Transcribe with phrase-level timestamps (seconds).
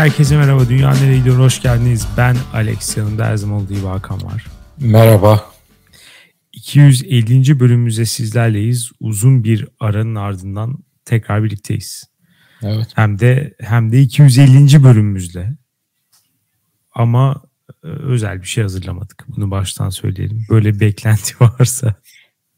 [0.00, 0.68] herkese merhaba.
[0.68, 1.38] Dünya nereye gidiyor?
[1.38, 2.08] Hoş geldiniz.
[2.16, 2.96] Ben Alex.
[2.96, 4.46] Yanımda her zaman olduğu gibi Hakan var.
[4.78, 5.52] Merhaba.
[6.52, 7.60] 250.
[7.60, 8.90] bölümümüzde sizlerleyiz.
[9.00, 12.10] Uzun bir aranın ardından tekrar birlikteyiz.
[12.62, 12.86] Evet.
[12.94, 14.84] Hem de hem de 250.
[14.84, 15.56] bölümümüzle.
[16.94, 17.42] Ama
[17.84, 19.24] e, özel bir şey hazırlamadık.
[19.28, 20.46] Bunu baştan söyleyelim.
[20.50, 21.94] Böyle beklenti varsa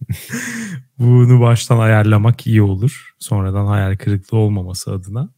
[0.99, 3.15] bunu baştan ayarlamak iyi olur.
[3.19, 5.29] Sonradan hayal kırıklığı olmaması adına.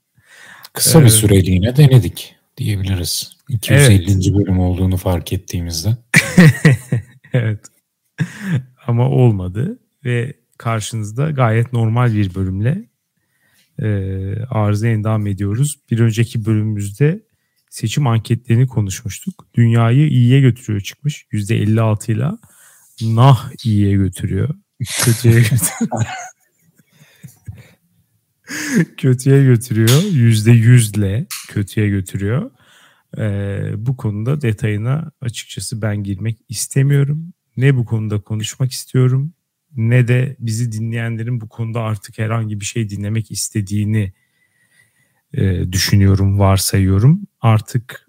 [0.75, 3.37] Kısa bir süreliğine denedik diyebiliriz.
[3.49, 3.95] 250.
[3.95, 4.35] Evet.
[4.35, 5.97] bölüm olduğunu fark ettiğimizde.
[7.33, 7.61] evet.
[8.87, 12.85] Ama olmadı ve karşınızda gayet normal bir bölümle
[13.79, 13.87] e,
[14.51, 15.79] arızaya devam ediyoruz.
[15.91, 17.23] Bir önceki bölümümüzde
[17.71, 19.47] seçim anketlerini konuşmuştuk.
[19.55, 21.27] Dünyayı iyiye götürüyor çıkmış.
[21.33, 22.31] %56 ile
[23.03, 24.49] nah iyiye götürüyor.
[25.05, 26.07] Kötüye götürüyor.
[28.97, 30.03] kötüye götürüyor.
[30.13, 32.51] Yüzde yüzle kötüye götürüyor.
[33.19, 37.33] Ee, bu konuda detayına açıkçası ben girmek istemiyorum.
[37.57, 39.35] Ne bu konuda konuşmak istiyorum
[39.77, 44.13] ne de bizi dinleyenlerin bu konuda artık herhangi bir şey dinlemek istediğini
[45.35, 47.27] e, düşünüyorum, varsayıyorum.
[47.41, 48.09] Artık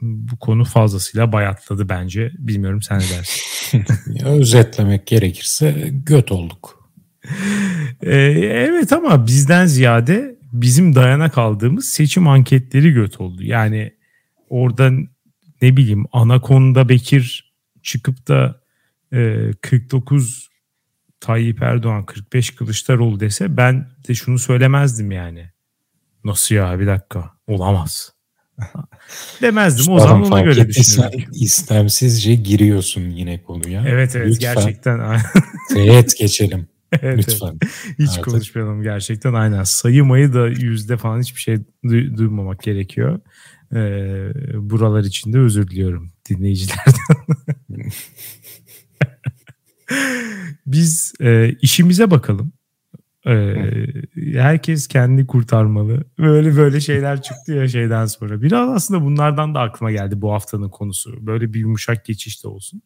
[0.00, 2.32] bu konu fazlasıyla bayatladı bence.
[2.38, 3.84] Bilmiyorum sen ne dersin?
[4.24, 6.90] özetlemek gerekirse göt olduk.
[8.02, 8.14] Ee,
[8.70, 13.42] evet ama bizden ziyade bizim dayana kaldığımız seçim anketleri göt oldu.
[13.42, 13.92] Yani
[14.48, 15.08] oradan
[15.62, 18.60] ne bileyim Anakonda Bekir çıkıp da
[19.12, 20.48] e, 49
[21.20, 25.50] Tayyip Erdoğan 45 Kılıçdaroğlu dese ben de şunu söylemezdim yani.
[26.24, 28.12] Nasıl ya bir dakika olamaz.
[29.42, 31.20] Demezdim o zaman ona göre düşünüyorum.
[31.32, 33.84] İstemsizce giriyorsun yine konuya.
[33.88, 34.54] Evet evet Lütfen.
[34.54, 35.20] gerçekten.
[35.74, 36.68] Teğet geçelim.
[37.02, 37.58] evet, Lütfen.
[37.62, 37.94] Evet.
[37.98, 38.24] Hiç Artık.
[38.24, 39.64] konuşmayalım gerçekten aynen.
[39.64, 41.54] Sayımayı da yüzde falan hiçbir şey
[41.84, 43.20] du- duymamak gerekiyor.
[43.74, 46.94] Ee, buralar için de özür diliyorum dinleyicilerden.
[50.66, 52.52] Biz e, işimize bakalım.
[53.26, 53.54] E,
[54.34, 56.04] herkes kendi kurtarmalı.
[56.18, 58.42] Böyle böyle şeyler çıktı ya şeyden sonra.
[58.42, 61.26] Biraz aslında bunlardan da aklıma geldi bu haftanın konusu.
[61.26, 62.82] Böyle bir yumuşak geçiş de olsun.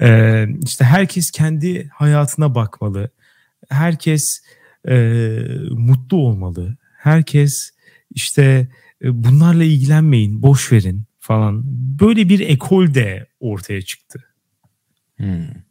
[0.00, 3.10] E, işte herkes kendi hayatına bakmalı.
[3.68, 4.42] Herkes
[4.88, 4.94] e,
[5.70, 6.76] mutlu olmalı.
[6.98, 7.70] Herkes
[8.10, 8.68] işte
[9.04, 11.62] e, bunlarla ilgilenmeyin, boş verin falan.
[12.00, 14.24] Böyle bir ekol de ortaya çıktı.
[15.16, 15.64] Hmm.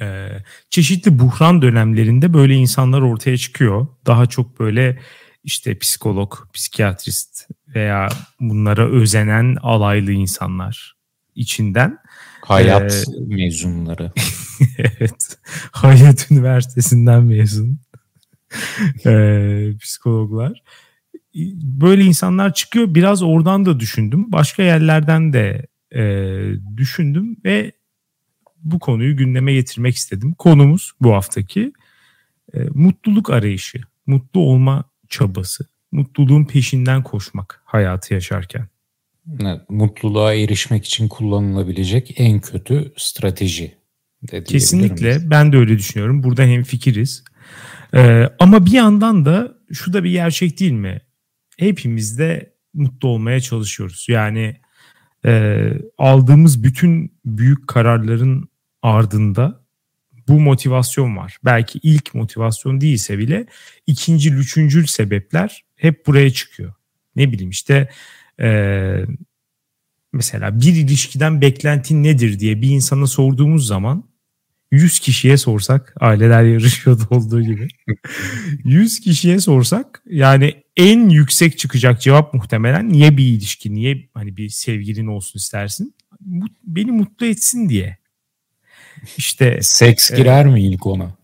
[0.00, 0.28] Ee,
[0.70, 3.86] çeşitli buhran dönemlerinde böyle insanlar ortaya çıkıyor.
[4.06, 4.98] Daha çok böyle
[5.44, 8.08] işte psikolog, psikiyatrist veya
[8.40, 10.96] bunlara özenen alaylı insanlar
[11.34, 11.98] içinden.
[12.40, 14.12] Hayat ee, mezunları.
[14.78, 15.38] evet.
[15.72, 17.78] Hayat Üniversitesi'nden mezun.
[19.06, 20.62] ee, psikologlar.
[21.62, 22.94] Böyle insanlar çıkıyor.
[22.94, 24.32] Biraz oradan da düşündüm.
[24.32, 26.02] Başka yerlerden de e,
[26.76, 27.72] düşündüm ve
[28.62, 30.34] bu konuyu gündeme getirmek istedim.
[30.38, 31.72] Konumuz bu haftaki
[32.54, 38.68] e, mutluluk arayışı, mutlu olma çabası, mutluluğun peşinden koşmak hayatı yaşarken.
[39.68, 43.74] Mutluluğa erişmek için kullanılabilecek en kötü strateji.
[44.44, 46.22] Kesinlikle ben de öyle düşünüyorum.
[46.22, 47.24] Burada hem fikiriz.
[47.94, 51.00] Ee, ama bir yandan da şu da bir gerçek değil mi?
[51.58, 54.06] Hepimiz de mutlu olmaya çalışıyoruz.
[54.08, 54.56] Yani
[55.24, 55.62] e,
[55.98, 58.48] aldığımız bütün büyük kararların
[58.82, 59.64] ardında
[60.28, 61.36] bu motivasyon var.
[61.44, 63.46] Belki ilk motivasyon değilse bile
[63.86, 66.74] ikinci, üçüncül sebepler hep buraya çıkıyor.
[67.16, 67.88] Ne bileyim işte
[68.40, 68.50] e,
[70.12, 74.10] mesela bir ilişkiden beklentin nedir diye bir insana sorduğumuz zaman
[74.70, 77.68] 100 kişiye sorsak aileler yarışıyordu olduğu gibi
[78.64, 84.48] 100 kişiye sorsak yani en yüksek çıkacak cevap muhtemelen niye bir ilişki niye hani bir
[84.48, 85.94] sevgilin olsun istersin
[86.64, 87.98] beni mutlu etsin diye
[89.16, 91.14] işte seks girer e, mi ilk ona?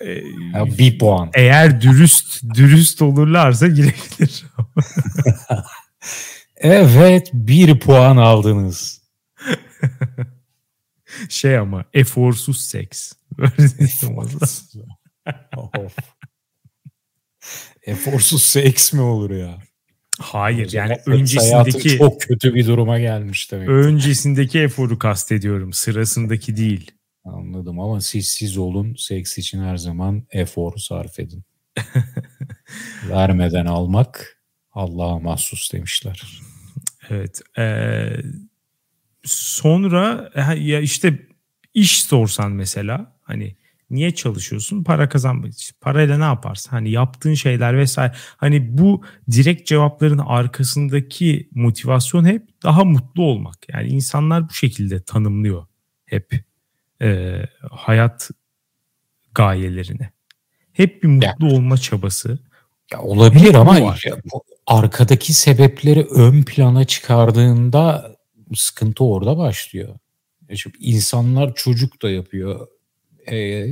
[0.00, 0.10] E,
[0.54, 1.30] ya bir puan.
[1.34, 4.44] Eğer dürüst dürüst olurlarsa girebilir.
[6.60, 9.02] evet bir puan aldınız.
[11.28, 13.12] şey ama eforsuz seks.
[17.82, 19.58] eforsuz seks mi olur ya?
[20.20, 23.68] Hayır yani öncesindeki çok kötü bir duruma gelmiş demek.
[23.68, 25.72] Öncesindeki eforu kastediyorum.
[25.72, 26.90] Sırasındaki değil.
[27.24, 28.94] Anladım ama siz siz olun.
[28.98, 31.44] Seks için her zaman efor sarf edin.
[33.08, 34.38] Vermeden almak
[34.72, 36.40] Allah'a mahsus demişler.
[37.10, 37.40] Evet.
[37.58, 38.16] Ee,
[39.24, 41.26] sonra ya işte
[41.74, 43.56] iş sorsan mesela hani
[43.90, 44.84] Niye çalışıyorsun?
[44.84, 45.76] Para kazanmak için.
[45.80, 46.70] Parayla ne yaparsın?
[46.70, 48.12] Hani yaptığın şeyler vesaire.
[48.36, 53.68] Hani bu direkt cevapların arkasındaki motivasyon hep daha mutlu olmak.
[53.68, 55.66] Yani insanlar bu şekilde tanımlıyor
[56.04, 56.32] hep
[57.02, 57.40] e,
[57.70, 58.30] hayat
[59.34, 60.08] gayelerini.
[60.72, 62.38] Hep bir mutlu ya, olma çabası.
[62.92, 63.96] Ya olabilir ama ya,
[64.68, 68.16] arkadaki sebepleri ön plana çıkardığında
[68.54, 69.98] sıkıntı orada başlıyor.
[70.54, 72.68] Şimdi insanlar çocuk da yapıyor.
[73.30, 73.66] Ee,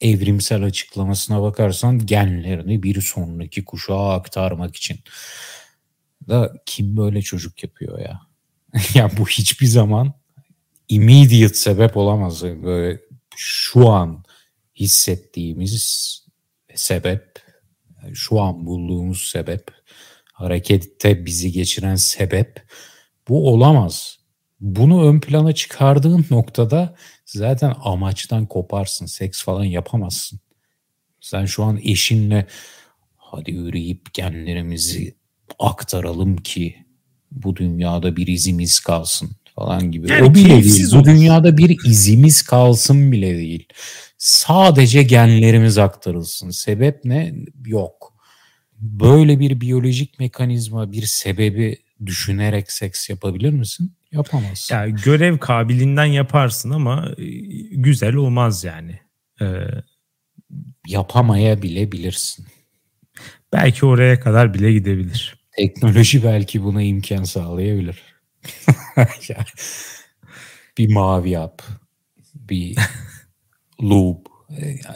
[0.00, 4.98] evrimsel açıklamasına bakarsan genlerini bir sonraki kuşağa aktarmak için.
[6.28, 8.20] Da kim böyle çocuk yapıyor ya?
[8.94, 10.12] ya bu hiçbir zaman
[10.88, 12.42] immediate sebep olamaz.
[12.42, 13.00] Böyle
[13.36, 14.24] şu an
[14.76, 16.14] hissettiğimiz
[16.74, 17.42] sebep,
[18.14, 19.77] şu an bulduğumuz sebep,
[20.38, 22.62] harekette bizi geçiren sebep
[23.28, 24.18] bu olamaz.
[24.60, 26.94] Bunu ön plana çıkardığın noktada
[27.26, 29.06] zaten amaçtan koparsın.
[29.06, 30.40] Seks falan yapamazsın.
[31.20, 32.46] Sen şu an eşinle
[33.16, 35.14] hadi üreyip genlerimizi
[35.58, 36.76] aktaralım ki
[37.32, 40.10] bu dünyada bir izimiz kalsın falan gibi.
[40.10, 40.92] Yani o bile değil.
[40.94, 43.68] Bu dünyada bir izimiz kalsın bile değil.
[44.18, 46.50] Sadece genlerimiz aktarılsın.
[46.50, 47.34] Sebep ne?
[47.66, 48.17] Yok.
[48.80, 51.76] Böyle bir biyolojik mekanizma, bir sebebi
[52.06, 53.92] düşünerek seks yapabilir misin?
[54.12, 54.74] Yapamazsın.
[54.74, 57.24] Yani görev kabiliğinden yaparsın ama e,
[57.70, 59.00] güzel olmaz yani.
[59.40, 59.46] Ee,
[60.88, 62.46] Yapamaya bile bilirsin.
[63.52, 65.38] Belki oraya kadar bile gidebilir.
[65.56, 68.02] Teknoloji belki buna imkan sağlayabilir.
[70.78, 71.62] bir mavi yap.
[72.34, 72.76] Bir
[73.82, 74.26] loop.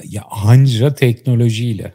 [0.05, 1.95] Ya anca teknolojiyle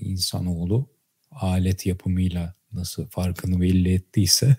[0.00, 0.91] insanoğlu
[1.40, 4.56] alet yapımıyla nasıl farkını belli ettiyse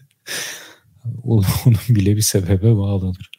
[1.23, 1.45] onun
[1.89, 3.31] bile bir sebebe bağlanır.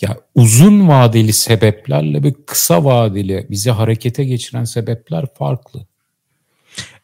[0.00, 5.86] Ya uzun vadeli sebeplerle ve kısa vadeli bizi harekete geçiren sebepler farklı.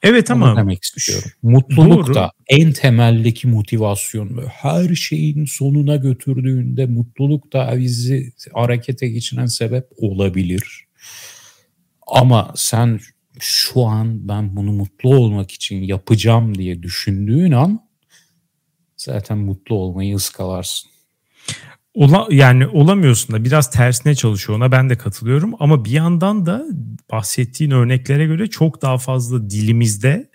[0.02, 1.30] Evet ama demek istiyorum.
[1.42, 2.14] Mutluluk doğru.
[2.14, 9.86] da en temeldeki motivasyon ve her şeyin sonuna götürdüğünde mutluluk da bizi harekete geçiren sebep
[9.96, 10.84] olabilir.
[12.06, 13.00] Ama sen
[13.40, 17.88] şu an ben bunu mutlu olmak için yapacağım diye düşündüğün an
[18.96, 20.90] zaten mutlu olmayı ıskalarsın.
[21.94, 26.64] Ola, yani olamıyorsun da biraz tersine çalışıyor ona ben de katılıyorum ama bir yandan da
[27.12, 30.30] bahsettiğin örneklere göre çok daha fazla dilimizde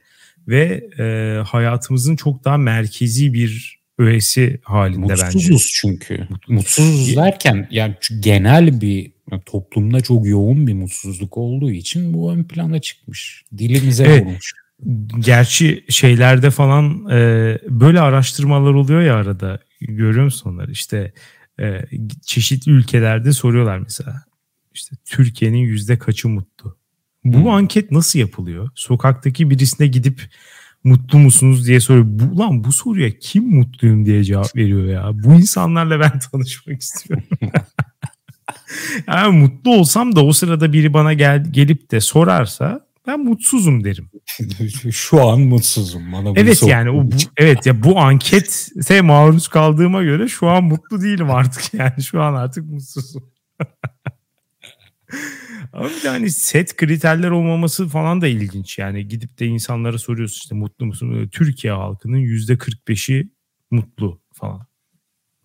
[0.47, 5.37] ve e, hayatımızın çok daha merkezi bir öğesi halinde Mutsuzuz bence.
[5.37, 6.27] Mutsuzuz çünkü.
[6.47, 9.12] Mutsuzuz derken yani genel bir
[9.45, 13.43] toplumda çok yoğun bir mutsuzluk olduğu için bu ön plana çıkmış.
[13.57, 14.25] Dilimize evet.
[14.25, 14.53] vurmuş.
[15.19, 21.13] Gerçi şeylerde falan e, böyle araştırmalar oluyor ya arada görüyor musun onları işte
[21.59, 21.81] e,
[22.25, 24.23] çeşitli ülkelerde soruyorlar mesela
[24.73, 26.77] işte Türkiye'nin yüzde kaçı mutlu?
[27.23, 27.47] Bu hmm.
[27.47, 28.69] anket nasıl yapılıyor?
[28.75, 30.21] Sokaktaki birisine gidip
[30.83, 32.05] mutlu musunuz diye soruyor.
[32.07, 35.11] Bu, lan bu soruya kim mutluyum diye cevap veriyor ya.
[35.13, 37.25] Bu insanlarla ben tanışmak istiyorum.
[39.07, 44.09] yani mutlu olsam da o sırada biri bana gel, gelip de sorarsa ben mutsuzum derim.
[44.91, 46.13] Şu an mutsuzum.
[46.13, 51.01] Bana evet yani o bu, evet ya bu ankete maruz kaldığıma göre şu an mutlu
[51.01, 53.23] değilim artık yani şu an artık mutsuzum.
[55.73, 58.77] Ama hani set kriterler olmaması falan da ilginç.
[58.77, 61.29] Yani gidip de insanlara soruyorsun işte mutlu musun?
[61.31, 63.29] Türkiye halkının yüzde 45'i
[63.71, 64.67] mutlu falan.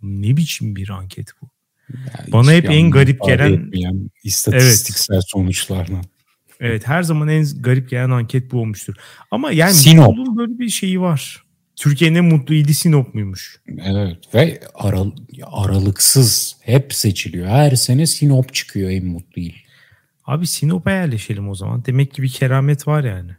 [0.03, 1.51] Ne biçim bir anket bu?
[1.95, 3.71] Yani Bana hep en garip gelen
[4.25, 5.25] istatistiksel evet.
[5.27, 6.05] sonuçlardan.
[6.61, 8.95] Evet her zaman en garip gelen anket bu olmuştur.
[9.31, 10.17] Ama yani Sinop.
[10.37, 11.43] böyle bir şeyi var.
[11.77, 13.61] Türkiye'nin en mutlu ili Sinop muymuş?
[13.85, 15.11] Evet ve aral
[15.43, 17.49] aralıksız hep seçiliyor.
[17.49, 19.55] Her sene Sinop çıkıyor en mutlu il.
[20.25, 21.85] Abi Sinop'a yerleşelim o zaman.
[21.85, 23.31] Demek ki bir keramet var yani.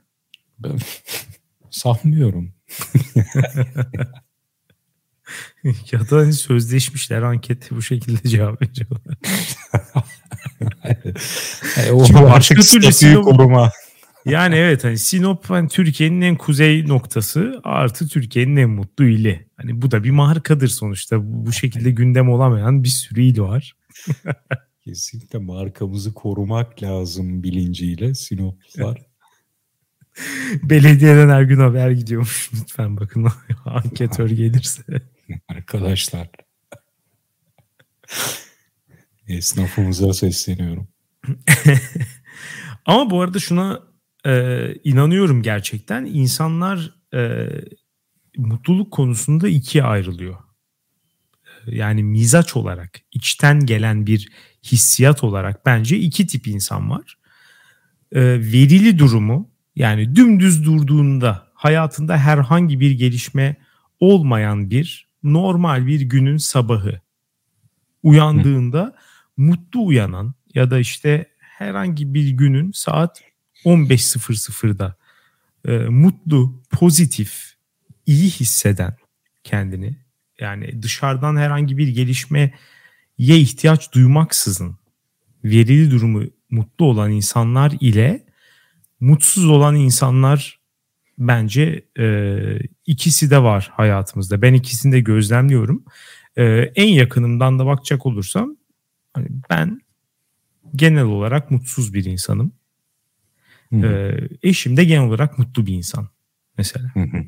[0.59, 0.79] Ben
[1.69, 2.53] sanmıyorum.
[5.91, 9.17] ya da hani sözleşmişler ankette bu şekilde cevap veriyorlar.
[11.77, 13.71] yani o Çünkü türlü Sinop, koruma.
[14.25, 19.47] Yani evet hani Sinop hani Türkiye'nin en kuzey noktası artı Türkiye'nin en mutlu ili.
[19.57, 21.17] Hani bu da bir markadır sonuçta.
[21.21, 23.75] Bu şekilde gündem olamayan bir sürü il var.
[24.83, 29.09] Kesinlikle markamızı korumak lazım bilinciyle Sinoplular.
[30.63, 32.51] Belediyeden her gün haber gidiyormuş.
[32.53, 33.27] Lütfen bakın
[33.65, 34.83] anketör gelirse.
[35.47, 36.29] Arkadaşlar.
[39.27, 40.87] Esnafımıza sesleniyorum.
[42.85, 43.79] Ama bu arada şuna
[44.25, 46.05] e, inanıyorum gerçekten.
[46.05, 47.47] İnsanlar e,
[48.37, 50.35] mutluluk konusunda ikiye ayrılıyor.
[51.67, 54.29] E, yani mizaç olarak içten gelen bir
[54.63, 57.17] hissiyat olarak bence iki tip insan var.
[58.11, 63.55] E, verili durumu yani dümdüz durduğunda hayatında herhangi bir gelişme
[63.99, 67.01] olmayan bir normal bir günün sabahı
[68.03, 68.93] uyandığında Hı.
[69.37, 73.21] mutlu uyanan ya da işte herhangi bir günün saat
[73.65, 74.95] 15.00'da
[75.65, 77.53] e, mutlu, pozitif,
[78.05, 78.97] iyi hisseden
[79.43, 79.97] kendini
[80.39, 82.53] yani dışarıdan herhangi bir gelişmeye
[83.17, 84.77] ihtiyaç duymaksızın
[85.43, 88.25] verili durumu mutlu olan insanlar ile
[88.99, 90.58] mutsuz olan insanlar
[91.19, 92.37] bence e,
[92.85, 94.41] ikisi de var hayatımızda.
[94.41, 95.85] Ben ikisini de gözlemliyorum.
[96.37, 96.43] E,
[96.75, 98.55] en yakınımdan da bakacak olursam
[99.13, 99.81] hani ben
[100.75, 102.51] genel olarak mutsuz bir insanım.
[103.73, 104.11] E,
[104.43, 106.09] eşim de genel olarak mutlu bir insan
[106.57, 106.91] mesela.
[106.93, 107.25] Hı hı.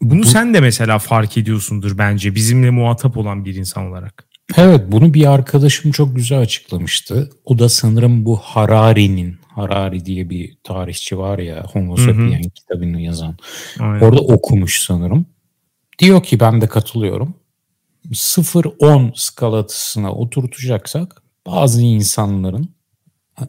[0.00, 4.24] Bunu Bu, sen de mesela fark ediyorsundur bence bizimle muhatap olan bir insan olarak.
[4.56, 7.30] Evet bunu bir arkadaşım çok güzel açıklamıştı.
[7.44, 13.36] O da sanırım bu Harari'nin, Harari diye bir tarihçi var ya Homo Sapien kitabını yazan.
[13.80, 14.00] Aynen.
[14.00, 15.26] Orada okumuş sanırım.
[15.98, 17.34] Diyor ki ben de katılıyorum.
[18.10, 22.68] 0-10 skalatısına oturtacaksak bazı insanların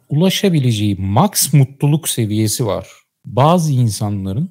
[0.08, 2.88] ulaşabileceği max mutluluk seviyesi var.
[3.24, 4.50] Bazı insanların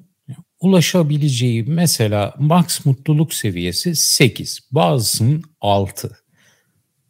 [0.60, 6.18] ulaşabileceği mesela max mutluluk seviyesi 8, bazısının 6,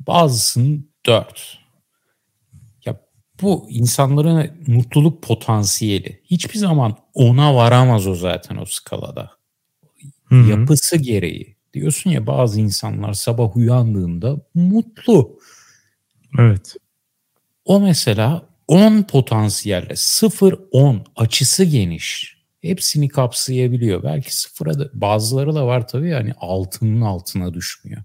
[0.00, 1.65] bazısının 4.
[3.42, 6.20] Bu insanların mutluluk potansiyeli.
[6.24, 9.30] Hiçbir zaman ona varamaz o zaten o skalada.
[10.24, 10.50] Hı-hı.
[10.50, 11.56] Yapısı gereği.
[11.74, 15.38] Diyorsun ya bazı insanlar sabah uyandığında mutlu.
[16.38, 16.76] Evet.
[17.64, 24.02] O mesela 10 potansiyelle 0-10 açısı geniş hepsini kapsayabiliyor.
[24.02, 28.02] Belki sıfıra da bazıları da var tabii yani altının altına düşmüyor.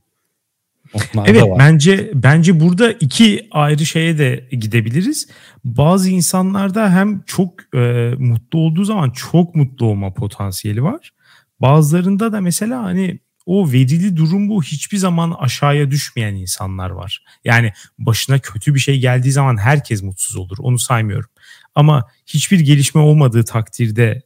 [0.94, 5.28] Onlar evet bence bence burada iki ayrı şeye de gidebiliriz.
[5.64, 11.12] Bazı insanlarda hem çok e, mutlu olduğu zaman çok mutlu olma potansiyeli var.
[11.60, 17.24] Bazılarında da mesela hani o verili durum bu hiçbir zaman aşağıya düşmeyen insanlar var.
[17.44, 20.58] Yani başına kötü bir şey geldiği zaman herkes mutsuz olur.
[20.60, 21.30] Onu saymıyorum.
[21.76, 24.22] Ama hiçbir gelişme olmadığı takdirde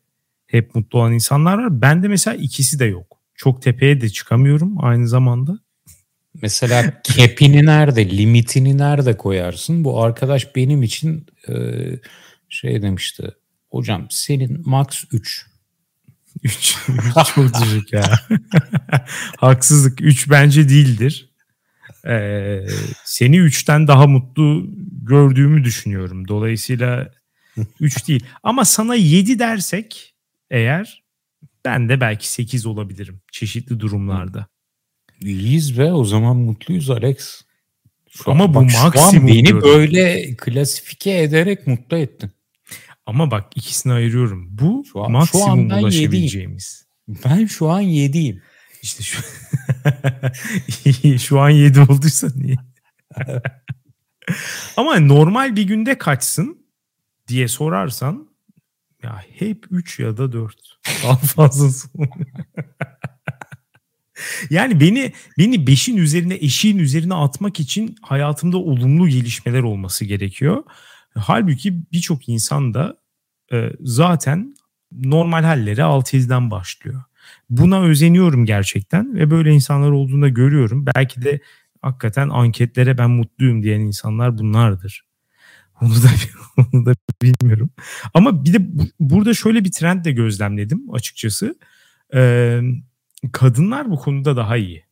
[0.48, 1.82] hep mutlu olan insanlar var.
[1.82, 3.18] Ben de mesela ikisi de yok.
[3.36, 5.60] Çok tepeye de çıkamıyorum aynı zamanda.
[6.42, 9.84] Mesela kepini nerede, limitini nerede koyarsın?
[9.84, 11.54] Bu arkadaş benim için e,
[12.50, 13.32] şey demişti.
[13.70, 15.46] Hocam senin max 3.
[16.44, 16.78] 3
[17.36, 18.20] çok düşük ya.
[19.38, 20.02] Haksızlık.
[20.02, 21.30] 3 bence değildir.
[22.08, 22.66] Ee,
[23.06, 24.66] seni 3'ten daha mutlu
[25.02, 26.28] gördüğümü düşünüyorum.
[26.28, 27.12] Dolayısıyla
[27.80, 28.26] 3 değil.
[28.44, 30.16] Ama sana 7 dersek
[30.50, 31.04] eğer
[31.66, 34.48] ben de belki 8 olabilirim çeşitli durumlarda.
[35.22, 37.42] İyiyiz ve o zaman mutluyuz Alex.
[38.10, 39.64] Şu Ama an, bu maksimum beni diyorum.
[39.64, 42.32] böyle klasifike ederek mutlu ettin.
[43.06, 44.48] Ama bak ikisini ayırıyorum.
[44.50, 46.86] Bu şu an, maksimum şu ulaşabileceğimiz.
[47.08, 48.42] Ben şu an 7'yim.
[48.82, 49.22] İşte şu
[51.20, 52.56] şu an 7 olduysa niye?
[54.78, 56.66] Ama normal bir günde kaçsın
[57.28, 58.30] diye sorarsan
[59.04, 60.56] ya hep 3 ya da 4.
[61.04, 61.90] Daha fazlası.
[64.50, 70.64] yani beni beni 5'in üzerine eşiğin üzerine atmak için hayatımda olumlu gelişmeler olması gerekiyor.
[71.16, 72.98] Halbuki birçok insan da
[73.54, 74.56] e, zaten
[74.92, 77.04] normal halleri 6-7'den başlıyor.
[77.50, 80.86] Buna özeniyorum gerçekten ve böyle insanlar olduğunda görüyorum.
[80.96, 81.40] Belki de
[81.82, 85.06] hakikaten anketlere ben mutluyum diyen insanlar bunlardır.
[85.82, 86.10] Onu da
[86.74, 87.70] onu da bilmiyorum.
[88.14, 88.68] Ama bir de
[89.00, 91.56] burada şöyle bir trend de gözlemledim açıkçası.
[92.14, 92.62] Ee,
[93.32, 94.84] kadınlar bu konuda daha iyi.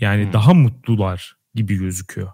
[0.00, 0.32] Yani hmm.
[0.32, 2.32] daha mutlular gibi gözüküyor.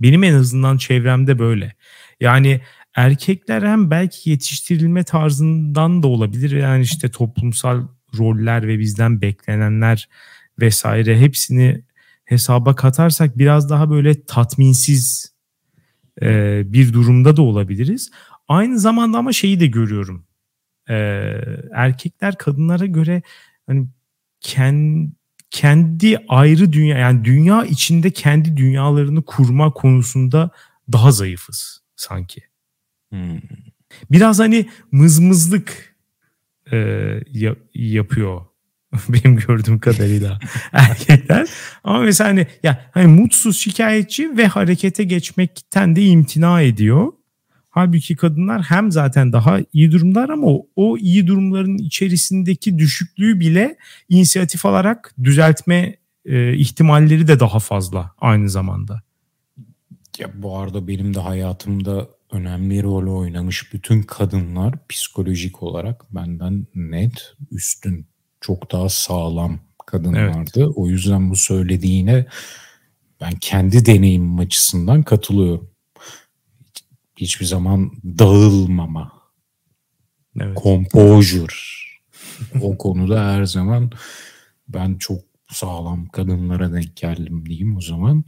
[0.00, 1.74] Benim en azından çevremde böyle.
[2.20, 2.60] Yani
[2.94, 6.50] erkekler hem belki yetiştirilme tarzından da olabilir.
[6.50, 10.08] Yani işte toplumsal roller ve bizden beklenenler
[10.60, 11.82] vesaire hepsini
[12.24, 15.32] hesaba katarsak biraz daha böyle tatminsiz
[16.22, 18.10] e, bir durumda da olabiliriz.
[18.48, 20.26] Aynı zamanda ama şeyi de görüyorum.
[20.88, 20.94] E,
[21.74, 23.22] erkekler kadınlara göre
[23.66, 23.86] hani
[24.40, 25.18] kendi
[25.50, 30.50] kendi ayrı dünya yani dünya içinde kendi dünyalarını kurma konusunda
[30.92, 32.40] daha zayıfız sanki.
[33.10, 33.40] Hmm.
[34.10, 35.96] Biraz hani mızmızlık
[36.72, 36.78] e,
[37.74, 38.40] yapıyor
[39.08, 40.38] benim gördüğüm kadarıyla
[40.72, 41.48] erkekler.
[41.84, 47.12] Ama mesela hani ya hani mutsuz, şikayetçi ve harekete geçmekten de imtina ediyor.
[47.78, 53.76] Halbuki kadınlar hem zaten daha iyi durumlar ama o, o iyi durumların içerisindeki düşüklüğü bile
[54.08, 59.02] inisiyatif alarak düzeltme e, ihtimalleri de daha fazla aynı zamanda.
[60.18, 67.34] Ya bu arada benim de hayatımda önemli rol oynamış bütün kadınlar psikolojik olarak benden net
[67.50, 68.06] üstün,
[68.40, 70.50] çok daha sağlam kadınlardı.
[70.56, 70.72] Evet.
[70.76, 72.26] O yüzden bu söylediğine
[73.20, 75.77] ben kendi deneyimim açısından katılıyorum.
[77.20, 79.12] Hiçbir zaman dağılmama,
[80.40, 80.58] evet.
[80.62, 81.54] composure
[82.60, 83.90] o konuda her zaman
[84.68, 85.20] ben çok
[85.50, 88.24] sağlam kadınlara denk geldim diyeyim o zaman.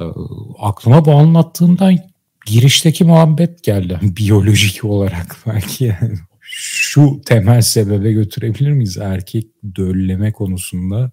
[0.00, 0.04] Ee,
[0.58, 1.98] aklıma bu anlattığından
[2.46, 3.98] girişteki muhabbet geldi.
[4.16, 8.96] Biyolojik olarak belki yani şu temel sebebe götürebilir miyiz?
[8.96, 11.10] Erkek dölleme konusunda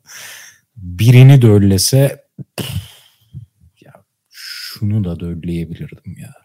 [0.76, 2.24] birini döllese
[3.82, 3.94] ya
[4.30, 6.43] şunu da dölleyebilirdim ya.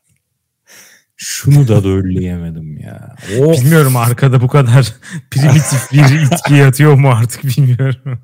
[1.20, 3.16] Şunu da dölleyemedim ya.
[3.40, 3.60] Of.
[3.60, 4.94] Bilmiyorum arkada bu kadar
[5.30, 8.18] primitif bir itki yatıyor mu artık bilmiyorum.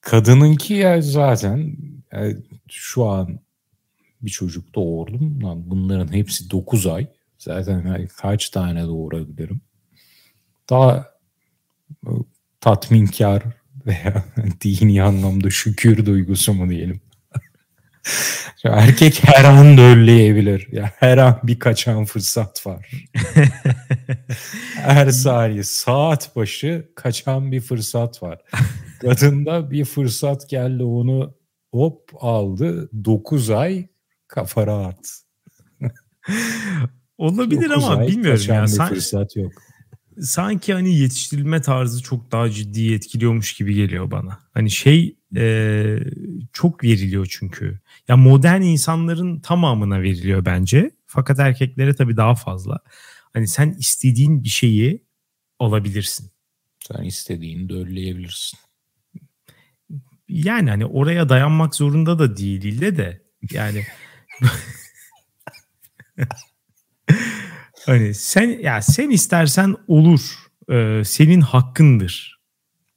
[0.00, 1.76] Kadınınki ya zaten
[2.12, 2.36] yani
[2.70, 3.40] şu an
[4.22, 5.44] bir çocuk doğurdum.
[5.44, 7.06] Lan bunların hepsi 9 ay.
[7.38, 9.60] Zaten yani kaç tane doğurabilirim?
[10.70, 11.10] Daha
[12.06, 12.10] e,
[12.60, 13.42] tatminkar
[13.86, 14.24] veya
[14.60, 17.00] dini anlamda şükür duygusu mu diyelim.
[18.64, 20.68] Erkek her an dölleyebilir.
[20.72, 22.90] Ya her an bir kaçan fırsat var.
[24.74, 28.38] her saniye saat başı kaçan bir fırsat var.
[29.00, 31.34] Kadında bir fırsat geldi onu
[31.72, 32.90] hop aldı.
[33.04, 33.88] 9 ay
[34.28, 35.22] kafa rahat.
[37.18, 38.68] Olabilir ama bilmiyorum ya.
[38.68, 39.52] San, fırsat yok.
[40.20, 44.38] Sanki hani yetiştirilme tarzı çok daha ciddi etkiliyormuş gibi geliyor bana.
[44.54, 45.96] Hani şey e,
[46.52, 47.80] çok veriliyor çünkü.
[48.08, 50.90] Ya modern insanların tamamına veriliyor bence.
[51.06, 52.78] Fakat erkeklere tabii daha fazla.
[53.32, 55.04] Hani sen istediğin bir şeyi
[55.58, 56.30] alabilirsin.
[56.80, 58.58] Sen istediğini dölleyebilirsin.
[60.28, 63.22] Yani hani oraya dayanmak zorunda da değil ille de.
[63.52, 63.86] Yani
[67.86, 70.20] hani sen ya sen istersen olur.
[70.70, 72.38] Ee, senin hakkındır.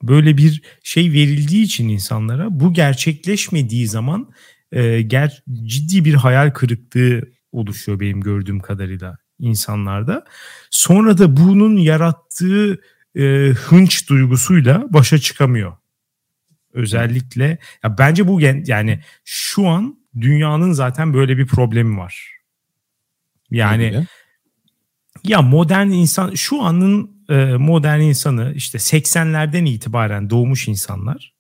[0.04, 4.34] Böyle bir şey verildiği için insanlara bu gerçekleşmediği zaman
[4.72, 10.26] e, ger ciddi bir hayal kırıklığı oluşuyor benim gördüğüm kadarıyla insanlarda.
[10.70, 12.82] Sonra da bunun yarattığı
[13.16, 15.78] e, hınç duygusuyla başa çıkamıyor.
[16.74, 22.32] Özellikle ya bence bu yani şu an dünyanın zaten böyle bir problemi var.
[23.52, 24.06] Yani
[25.24, 31.34] ya modern insan şu anın e, modern insanı işte 80'lerden itibaren doğmuş insanlar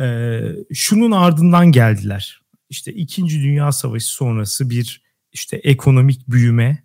[0.00, 0.40] e,
[0.74, 2.42] şunun ardından geldiler.
[2.70, 3.28] İşte 2.
[3.28, 5.02] Dünya Savaşı sonrası bir
[5.32, 6.82] işte ekonomik büyüme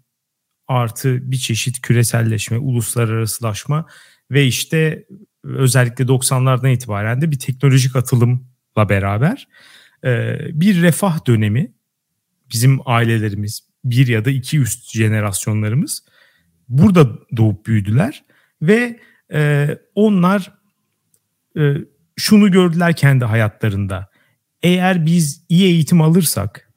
[0.68, 3.86] artı bir çeşit küreselleşme, uluslararasılaşma
[4.32, 5.06] ve işte
[5.44, 9.48] özellikle 90'lardan itibaren de bir teknolojik atılımla beraber
[10.04, 11.74] e, bir refah dönemi
[12.54, 16.04] bizim ailelerimiz bir ya da iki üst jenerasyonlarımız
[16.70, 18.26] burada doğup büyüdüler
[18.62, 19.00] ve
[19.34, 20.54] e, onlar
[21.58, 21.76] e,
[22.18, 24.10] şunu gördüler kendi hayatlarında.
[24.64, 26.72] Eğer biz iyi eğitim alırsak,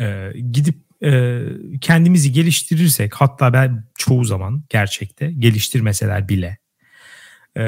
[0.00, 1.42] e, gidip e,
[1.80, 6.58] kendimizi geliştirirsek, hatta ben çoğu zaman gerçekte geliştirmeseler bile
[7.56, 7.64] e,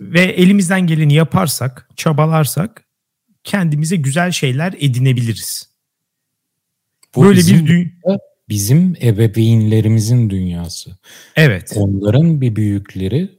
[0.00, 2.84] ve elimizden geleni yaparsak, çabalarsak
[3.44, 5.70] kendimize güzel şeyler edinebiliriz.
[7.14, 10.98] Bu Böyle bizim, bir dünya bizim ebeveynlerimizin dünyası.
[11.36, 11.72] Evet.
[11.76, 13.38] Onların bir büyükleri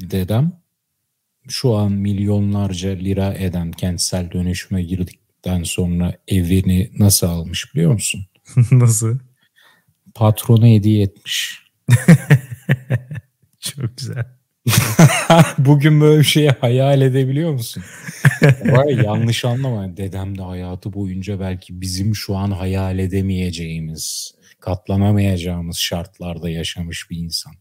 [0.00, 0.57] dedem
[1.48, 8.26] şu an milyonlarca lira eden kentsel dönüşüme girdikten sonra evini nasıl almış biliyor musun?
[8.72, 9.18] nasıl?
[10.14, 11.62] Patrona hediye etmiş.
[13.60, 14.24] Çok güzel.
[15.58, 17.82] Bugün böyle bir şeyi hayal edebiliyor musun?
[18.64, 19.96] Var yanlış anlama.
[19.96, 27.52] Dedem de hayatı boyunca belki bizim şu an hayal edemeyeceğimiz, katlanamayacağımız şartlarda yaşamış bir insan.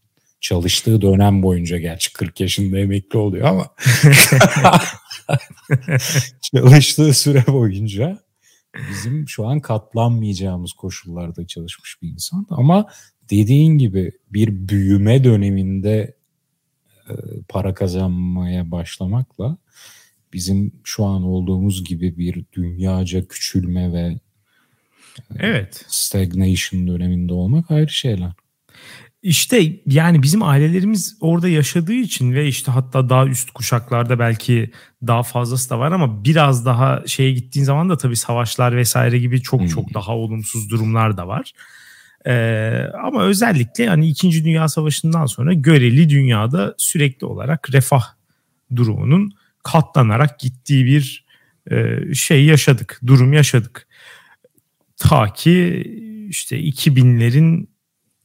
[0.42, 3.70] Çalıştığı dönem boyunca gerçi 40 yaşında emekli oluyor ama
[6.42, 8.20] çalıştığı süre boyunca
[8.90, 12.46] bizim şu an katlanmayacağımız koşullarda çalışmış bir insan.
[12.50, 12.88] Ama
[13.30, 16.16] dediğin gibi bir büyüme döneminde
[17.10, 17.14] e,
[17.50, 19.58] para kazanmaya başlamakla
[20.34, 24.20] bizim şu an olduğumuz gibi bir dünyaca küçülme ve
[25.18, 28.32] e, evet stagnation döneminde olmak ayrı şeyler.
[29.28, 34.72] İşte yani bizim ailelerimiz orada yaşadığı için ve işte hatta daha üst kuşaklarda belki
[35.08, 39.42] daha fazlası da var ama biraz daha şeye gittiğin zaman da tabii savaşlar vesaire gibi
[39.42, 39.68] çok hmm.
[39.68, 41.52] çok daha olumsuz durumlar da var.
[42.26, 44.46] Ee, ama özellikle hani 2.
[44.46, 48.04] Dünya Savaşı'ndan sonra göreli dünyada sürekli olarak refah
[48.76, 49.32] durumunun
[49.64, 51.26] katlanarak gittiği bir
[51.72, 53.88] e, şey yaşadık, durum yaşadık.
[54.98, 55.84] Ta ki
[56.30, 57.68] işte 2000'lerin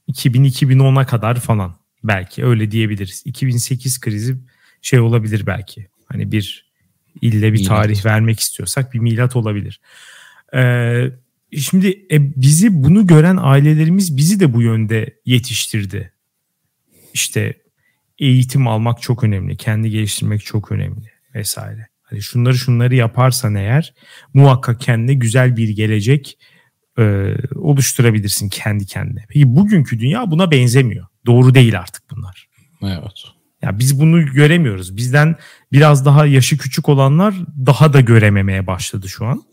[0.09, 3.21] 2000-2010'a kadar falan belki öyle diyebiliriz.
[3.25, 4.35] 2008 krizi
[4.81, 5.87] şey olabilir belki.
[6.05, 6.73] Hani bir
[7.21, 7.67] ille bir milat.
[7.67, 9.81] tarih vermek istiyorsak bir milat olabilir.
[10.55, 11.11] Ee,
[11.57, 16.13] şimdi e, bizi bunu gören ailelerimiz bizi de bu yönde yetiştirdi.
[17.13, 17.53] İşte
[18.19, 21.87] eğitim almak çok önemli, kendi geliştirmek çok önemli vesaire.
[22.01, 23.93] Hani şunları şunları yaparsan eğer
[24.33, 26.37] muhakkak kendine güzel bir gelecek
[26.99, 29.25] e, oluşturabilirsin kendi kendine.
[29.29, 31.05] Peki bugünkü dünya buna benzemiyor.
[31.25, 32.47] Doğru değil artık bunlar.
[32.83, 33.23] Evet.
[33.61, 34.97] Ya biz bunu göremiyoruz.
[34.97, 35.35] Bizden
[35.71, 37.33] biraz daha yaşı küçük olanlar
[37.65, 39.43] daha da görememeye başladı şu an.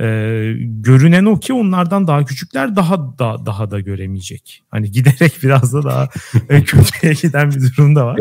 [0.00, 4.62] Ee, görünen o ki onlardan daha küçükler daha da daha da göremeyecek.
[4.70, 6.08] Hani giderek biraz da daha
[6.48, 8.20] kötüye giden bir durum da var.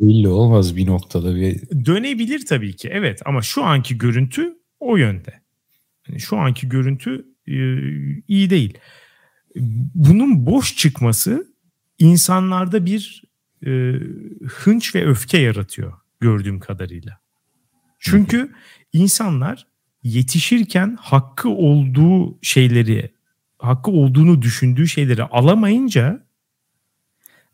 [0.00, 1.60] Belli olmaz bir noktada bir.
[1.84, 5.40] Dönebilir tabii ki evet ama şu anki görüntü o yönde.
[6.08, 7.29] Yani şu anki görüntü e,
[8.28, 8.78] iyi değil.
[9.94, 11.46] Bunun boş çıkması
[11.98, 13.22] insanlarda bir
[13.66, 13.70] e,
[14.48, 17.20] hınç ve öfke yaratıyor gördüğüm kadarıyla.
[17.98, 18.52] Çünkü
[18.92, 19.66] insanlar
[20.02, 23.14] yetişirken hakkı olduğu şeyleri,
[23.58, 26.26] hakkı olduğunu düşündüğü şeyleri alamayınca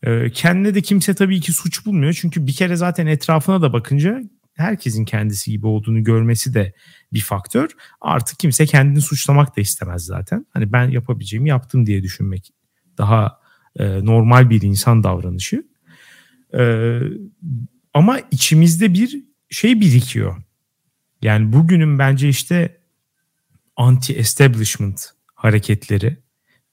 [0.03, 2.19] e, kendine de kimse tabii ki suç bulmuyor.
[2.21, 4.23] Çünkü bir kere zaten etrafına da bakınca
[4.55, 6.73] herkesin kendisi gibi olduğunu görmesi de
[7.13, 7.69] bir faktör.
[8.01, 10.47] Artık kimse kendini suçlamak da istemez zaten.
[10.51, 12.53] Hani ben yapabileceğimi yaptım diye düşünmek
[12.99, 13.41] daha
[13.77, 15.67] e, normal bir insan davranışı.
[16.59, 17.01] E,
[17.95, 20.37] ama içimizde bir şey birikiyor.
[21.23, 22.81] Yani bugünün bence işte
[23.77, 26.17] anti-establishment hareketleri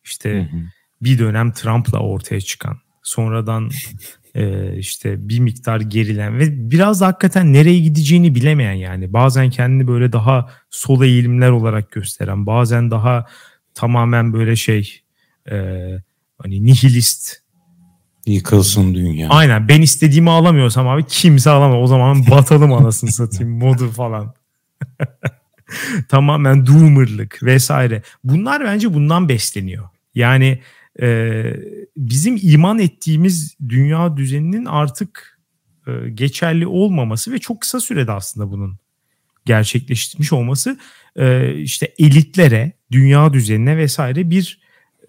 [0.04, 0.62] işte hı hı.
[1.02, 3.70] bir dönem Trump'la ortaya çıkan sonradan
[4.36, 9.88] e, işte bir miktar gerilen ve biraz da hakikaten nereye gideceğini bilemeyen yani bazen kendini
[9.88, 13.26] böyle daha sol eğilimler olarak gösteren bazen daha
[13.74, 15.02] tamamen böyle şey
[15.52, 15.56] e,
[16.38, 17.44] hani nihilist
[18.26, 19.30] Yıkılsın dünya.
[19.30, 21.78] Aynen ben istediğimi alamıyorsam abi kimse alamaz.
[21.82, 24.34] O zaman batalım anasını satayım modu falan.
[26.10, 28.02] Tamamen doomerlık vesaire.
[28.24, 29.90] Bunlar bence bundan besleniyor.
[30.16, 30.60] Yani
[31.02, 31.44] e,
[31.98, 35.40] bizim iman ettiğimiz dünya düzeninin artık
[35.88, 38.78] e, geçerli olmaması ve çok kısa sürede aslında bunun
[39.46, 40.78] gerçekleştirmiş olması
[41.16, 44.60] e, işte elitlere, dünya düzenine vesaire bir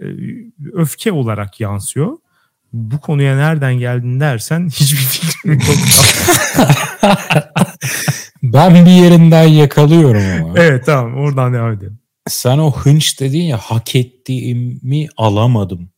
[0.01, 0.05] e,
[0.73, 2.17] öfke olarak yansıyor.
[2.73, 5.63] Bu konuya nereden geldin dersen hiçbir fikrim yok.
[8.43, 10.55] ben bir yerinden yakalıyorum ama.
[10.57, 11.99] Evet tamam oradan devam edelim.
[12.29, 15.91] Sen o hınç dedin ya hak ettiğimi alamadım.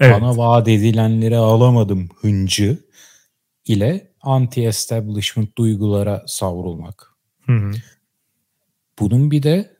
[0.00, 0.20] Evet.
[0.20, 2.78] Bana vaat edilenleri alamadım hıncı
[3.64, 7.14] ile anti-establishment duygulara savrulmak.
[7.46, 7.70] Hı hı.
[8.98, 9.76] Bunun bir de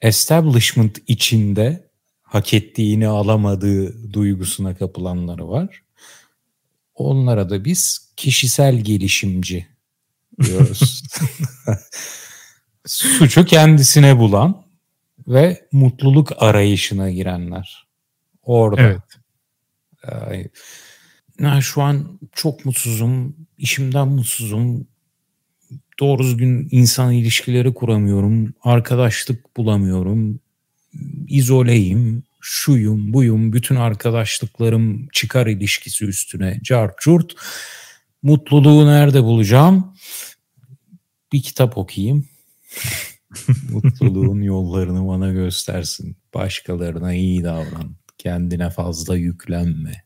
[0.00, 1.90] establishment içinde
[2.22, 5.82] hak ettiğini alamadığı duygusuna kapılanları var.
[6.94, 9.66] Onlara da biz kişisel gelişimci
[10.42, 11.02] diyoruz.
[12.86, 14.61] Suçu kendisine bulan
[15.26, 17.86] ve mutluluk arayışına girenler.
[18.42, 18.82] Orada.
[18.82, 20.50] Evet.
[21.40, 24.86] Yani şu an çok mutsuzum, işimden mutsuzum,
[26.00, 30.40] doğru düzgün insan ilişkileri kuramıyorum, arkadaşlık bulamıyorum,
[31.28, 37.34] izoleyim, şuyum, buyum, bütün arkadaşlıklarım çıkar ilişkisi üstüne, cart curt.
[38.22, 39.94] Mutluluğu nerede bulacağım?
[41.32, 42.28] Bir kitap okuyayım.
[43.70, 46.16] Mutluluğun yollarını bana göstersin.
[46.34, 47.96] Başkalarına iyi davran.
[48.18, 50.04] Kendine fazla yüklenme.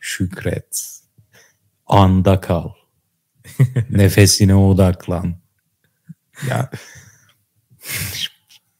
[0.00, 1.00] Şükret.
[1.86, 2.68] Anda kal.
[3.90, 5.36] Nefesine odaklan.
[6.48, 6.70] Ya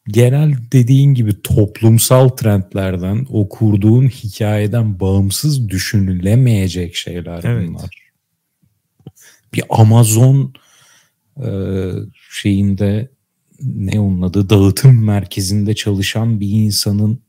[0.09, 7.69] genel dediğin gibi toplumsal trendlerden, o kurduğun hikayeden bağımsız düşünülemeyecek şeyler evet.
[7.69, 8.13] bunlar.
[9.55, 10.55] Bir Amazon
[11.45, 11.49] e,
[12.31, 13.12] şeyinde
[13.65, 17.21] ne onun adı dağıtım merkezinde çalışan bir insanın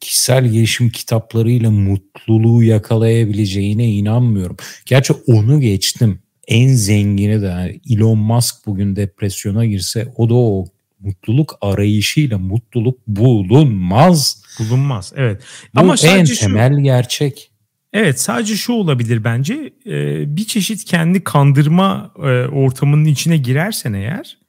[0.00, 4.56] kişisel gelişim kitaplarıyla mutluluğu yakalayabileceğine inanmıyorum.
[4.86, 6.18] Gerçi onu geçtim.
[6.48, 10.64] En zengini de yani Elon Musk bugün depresyona girse o da o
[11.00, 14.42] mutluluk arayışıyla mutluluk bulunmaz.
[14.58, 15.42] Bulunmaz evet.
[15.74, 17.50] Bu Ama en temel şu, gerçek.
[17.92, 24.41] Evet sadece şu olabilir bence ee, bir çeşit kendi kandırma e, ortamının içine girersen eğer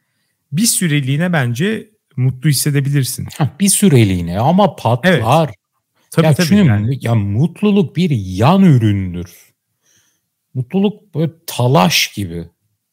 [0.57, 3.27] bir süreliğine bence mutlu hissedebilirsin.
[3.59, 5.13] bir süreliğine ama patlar.
[5.47, 5.55] Evet.
[6.11, 6.55] Tabii ya tabii.
[6.55, 6.97] Yani.
[7.01, 9.53] Ya mutluluk bir yan üründür.
[10.53, 12.45] Mutluluk böyle talaş gibi.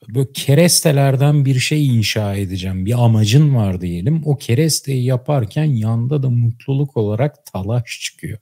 [0.08, 2.86] Böyle kerestelerden bir şey inşa edeceğim.
[2.86, 4.22] Bir amacın var diyelim.
[4.24, 8.38] O keresteyi yaparken yanda da mutluluk olarak talaş çıkıyor.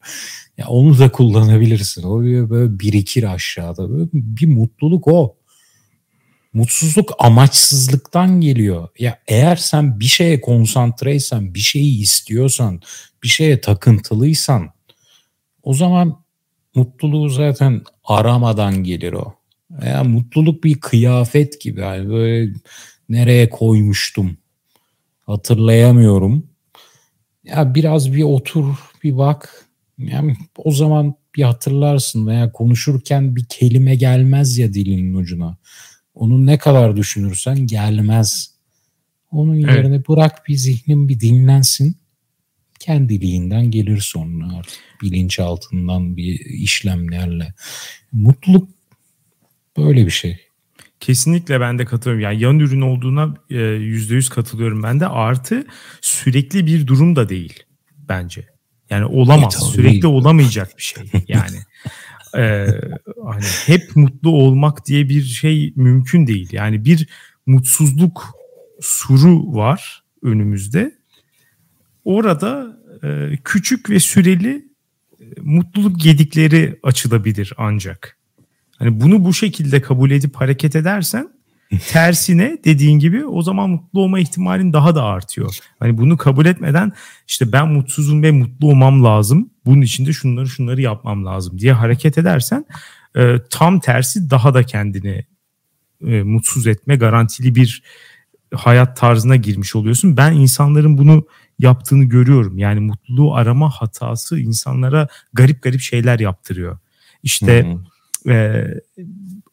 [0.58, 2.02] Ya onu da kullanabilirsin.
[2.02, 3.90] O böyle birikir aşağıda.
[3.90, 5.37] Böyle bir mutluluk o.
[6.52, 8.88] Mutsuzluk amaçsızlıktan geliyor.
[8.98, 12.80] Ya eğer sen bir şeye konsantreysen, bir şeyi istiyorsan,
[13.22, 14.70] bir şeye takıntılıysan
[15.62, 16.24] o zaman
[16.74, 19.34] mutluluğu zaten aramadan gelir o.
[19.86, 22.52] Ya mutluluk bir kıyafet gibi yani böyle
[23.08, 24.36] nereye koymuştum
[25.26, 26.46] hatırlayamıyorum.
[27.44, 28.64] Ya biraz bir otur
[29.02, 29.64] bir bak.
[29.98, 35.56] Yani o zaman bir hatırlarsın veya konuşurken bir kelime gelmez ya dilinin ucuna.
[36.18, 38.50] Onu ne kadar düşünürsen gelmez.
[39.30, 40.08] Onun yerine evet.
[40.08, 41.96] bırak bir zihnin bir dinlensin.
[42.80, 47.54] Kendiliğinden gelir sonra artık bilinçaltından bir işlemlerle.
[48.12, 48.68] Mutluluk
[49.76, 50.38] böyle bir şey.
[51.00, 52.22] Kesinlikle ben de katılıyorum.
[52.22, 55.06] Yani yan ürün olduğuna e, yüzde yüz katılıyorum ben de.
[55.06, 55.66] Artı
[56.00, 57.62] sürekli bir durum da değil
[58.08, 58.46] bence.
[58.90, 59.58] Yani olamaz.
[59.62, 61.04] Evet, sürekli olamayacak bir şey.
[61.28, 61.58] Yani
[62.36, 62.66] e,
[63.24, 66.48] hani hep mutlu olmak diye bir şey mümkün değil.
[66.52, 67.08] Yani bir
[67.46, 68.34] mutsuzluk
[68.80, 70.98] suru var önümüzde.
[72.04, 74.68] Orada e, küçük ve süreli
[75.20, 78.18] e, mutluluk gedikleri açılabilir ancak.
[78.76, 81.37] Hani bunu bu şekilde kabul edip hareket edersen
[81.88, 85.58] tersine dediğin gibi o zaman mutlu olma ihtimalin daha da artıyor.
[85.78, 86.92] Hani bunu kabul etmeden
[87.28, 89.50] işte ben mutsuzum ve mutlu olmam lazım.
[89.66, 92.64] Bunun için de şunları şunları yapmam lazım diye hareket edersen
[93.16, 95.24] e, tam tersi daha da kendini
[96.06, 97.82] e, mutsuz etme garantili bir
[98.54, 100.16] hayat tarzına girmiş oluyorsun.
[100.16, 101.26] Ben insanların bunu
[101.58, 102.58] yaptığını görüyorum.
[102.58, 106.78] Yani mutluluğu arama hatası insanlara garip garip şeyler yaptırıyor.
[107.22, 107.78] İşte hmm
[108.26, 108.64] e,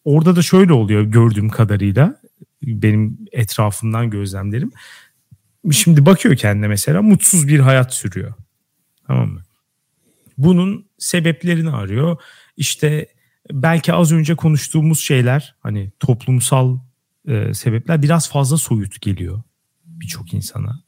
[0.06, 2.22] orada da şöyle oluyor gördüğüm kadarıyla
[2.64, 4.72] benim etrafımdan gözlemlerim.
[5.72, 8.34] Şimdi bakıyor kendine mesela mutsuz bir hayat sürüyor.
[9.08, 9.42] Tamam mı?
[10.38, 12.18] Bunun sebeplerini arıyor.
[12.58, 13.08] İşte
[13.52, 16.80] belki az önce konuştuğumuz şeyler hani toplumsal
[17.28, 19.42] e, sebepler biraz fazla soyut geliyor
[19.86, 20.86] birçok insana.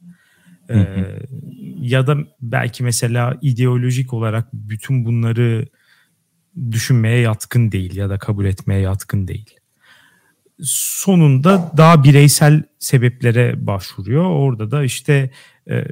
[0.69, 1.05] Ee,
[1.81, 5.67] ya da belki mesela ideolojik olarak bütün bunları
[6.71, 9.55] düşünmeye yatkın değil ya da kabul etmeye yatkın değil.
[10.61, 14.23] Sonunda daha bireysel sebeplere başvuruyor.
[14.23, 15.31] Orada da işte
[15.69, 15.85] e,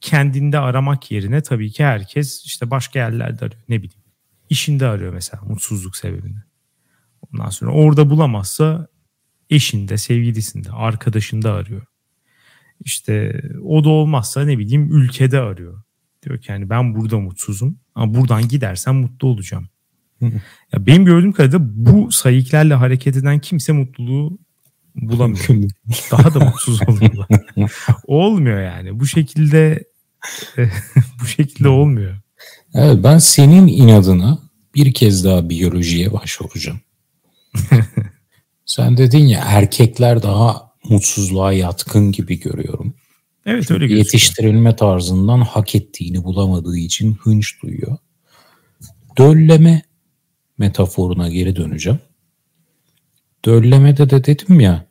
[0.00, 3.62] kendinde aramak yerine tabii ki herkes işte başka yerlerde arıyor.
[3.68, 4.02] Ne bileyim
[4.50, 6.38] işinde arıyor mesela mutsuzluk sebebini.
[7.32, 8.88] Ondan sonra orada bulamazsa
[9.50, 11.86] eşinde, sevgilisinde, arkadaşında arıyor.
[12.80, 15.82] İşte o da olmazsa ne bileyim ülkede arıyor.
[16.26, 19.68] Diyor ki yani ben burada mutsuzum ama buradan gidersem mutlu olacağım.
[20.72, 24.38] ya benim gördüğüm kadarıyla bu sayıklarla hareket eden kimse mutluluğu
[24.94, 25.46] bulamıyor.
[26.10, 27.26] Daha da mutsuz oluyorlar.
[28.06, 29.00] olmuyor yani.
[29.00, 29.84] Bu şekilde
[31.20, 32.16] bu şekilde olmuyor.
[32.74, 34.38] Evet ben senin inadına
[34.74, 36.80] bir kez daha biyolojiye başvuracağım.
[38.66, 42.94] Sen dedin ya erkekler daha mutsuzluğa yatkın gibi görüyorum.
[43.46, 44.04] Evet öyle gözüküyor.
[44.04, 47.96] Yetiştirilme tarzından hak ettiğini bulamadığı için hınç duyuyor.
[49.18, 49.82] Dölleme
[50.58, 51.98] metaforuna geri döneceğim.
[53.44, 54.86] Döllemede de dedim ya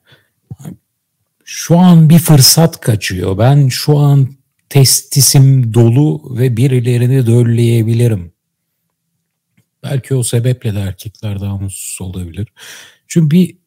[1.43, 3.37] şu an bir fırsat kaçıyor.
[3.37, 4.35] Ben şu an
[4.69, 8.33] testisim dolu ve birilerini dölleyebilirim.
[9.83, 12.47] Belki o sebeple de erkekler daha mutsuz olabilir.
[13.07, 13.57] Çünkü bir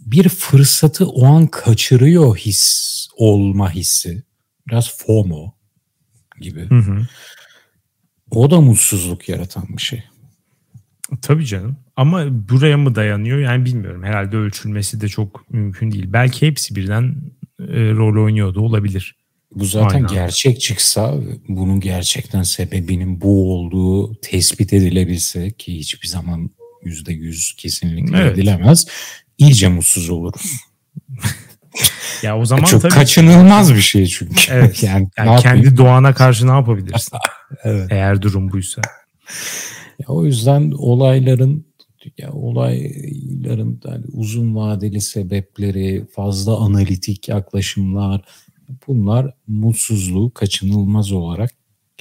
[0.00, 4.27] bir fırsatı o an kaçırıyor his olma hissi
[4.68, 5.54] biraz FOMO
[6.40, 6.60] gibi.
[6.60, 7.06] Hı hı.
[8.30, 10.02] O da mutsuzluk yaratan bir şey.
[11.22, 11.76] Tabii canım.
[11.96, 14.02] Ama buraya mı dayanıyor yani bilmiyorum.
[14.02, 16.06] Herhalde ölçülmesi de çok mümkün değil.
[16.08, 17.16] Belki hepsi birden
[17.60, 19.16] e, rol oynuyordu olabilir.
[19.54, 20.08] Bu zaten Aynen.
[20.08, 21.14] gerçek çıksa
[21.48, 26.50] bunun gerçekten sebebinin bu olduğu tespit edilebilse ki hiçbir zaman
[26.84, 28.32] yüzde yüz kesinlikle evet.
[28.32, 28.86] edilemez.
[29.38, 30.52] İyice mutsuz oluruz.
[32.22, 34.52] Ya o zaman çok tabii kaçınılmaz bir şey çünkü.
[34.52, 34.82] Evet.
[34.82, 37.18] yani, yani kendi doğana karşı ne yapabilirsin?
[37.64, 37.86] evet.
[37.90, 38.82] Eğer durum buysa.
[39.98, 41.66] Ya o yüzden olayların
[42.18, 48.20] ya olayların yani uzun vadeli sebepleri, fazla analitik yaklaşımlar
[48.86, 51.50] bunlar mutsuzluğu kaçınılmaz olarak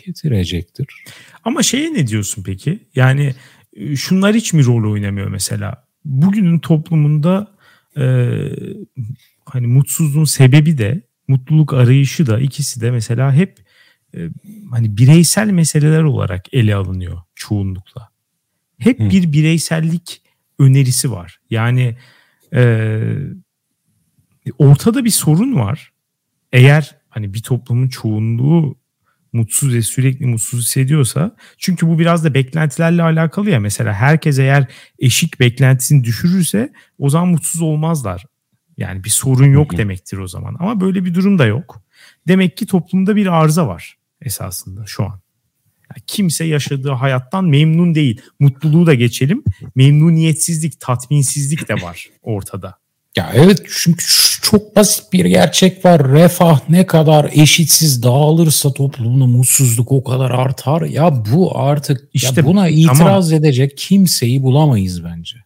[0.05, 0.87] getirecektir.
[1.43, 2.79] Ama şeye ne diyorsun peki?
[2.95, 3.33] Yani
[3.73, 5.87] e, şunlar hiç mi rol oynamıyor mesela?
[6.05, 7.47] Bugünün toplumunda
[7.97, 8.03] e,
[9.49, 13.57] hani mutsuzluğun sebebi de mutluluk arayışı da ikisi de mesela hep
[14.15, 14.29] e,
[14.71, 18.09] hani bireysel meseleler olarak ele alınıyor çoğunlukla.
[18.79, 19.09] Hep Hı.
[19.09, 20.21] bir bireysellik
[20.59, 21.39] önerisi var.
[21.49, 21.97] Yani
[22.53, 23.03] e,
[24.57, 25.91] ortada bir sorun var.
[26.51, 28.77] Eğer hani bir toplumun çoğunluğu
[29.33, 34.67] mutsuz ve sürekli mutsuz hissediyorsa çünkü bu biraz da beklentilerle alakalı ya mesela herkes eğer
[34.99, 38.25] eşik beklentisini düşürürse o zaman mutsuz olmazlar.
[38.77, 41.81] Yani bir sorun yok demektir o zaman ama böyle bir durum da yok.
[42.27, 45.19] Demek ki toplumda bir arıza var esasında şu an.
[45.89, 48.21] Yani kimse yaşadığı hayattan memnun değil.
[48.39, 49.43] Mutluluğu da geçelim.
[49.75, 52.77] Memnuniyetsizlik, tatminsizlik de var ortada.
[53.15, 54.05] Ya evet çünkü
[54.41, 56.11] çok basit bir gerçek var.
[56.11, 60.81] Refah ne kadar eşitsiz dağılırsa toplumda mutsuzluk o kadar artar.
[60.81, 63.43] Ya bu artık işte ya buna itiraz tamam.
[63.43, 65.37] edecek kimseyi bulamayız bence.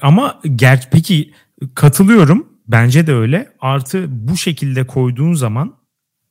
[0.00, 1.32] Ama ger peki
[1.74, 2.48] katılıyorum.
[2.68, 3.52] Bence de öyle.
[3.60, 5.76] Artı bu şekilde koyduğun zaman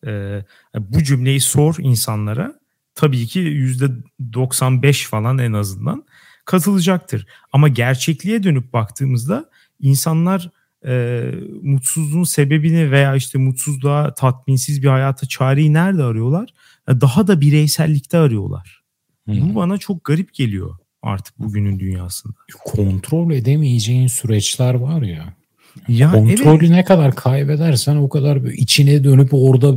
[0.05, 0.41] e,
[0.79, 2.59] bu cümleyi sor insanlara
[2.95, 3.89] tabii ki yüzde
[4.33, 6.03] 95 falan en azından
[6.45, 7.27] katılacaktır.
[7.53, 10.49] Ama gerçekliğe dönüp baktığımızda insanlar
[10.85, 11.23] e,
[11.61, 16.49] mutsuzluğun sebebini veya işte mutsuzluğa tatminsiz bir hayata çareyi nerede arıyorlar?
[16.87, 18.83] Daha da bireysellikte arıyorlar.
[19.25, 19.41] Hmm.
[19.41, 22.33] Bu bana çok garip geliyor artık bugünün dünyasında.
[22.65, 25.33] Kontrol edemeyeceğin süreçler var ya.
[25.88, 26.75] Ya Kontrolü evet.
[26.75, 29.75] ne kadar kaybedersen o kadar içine dönüp orada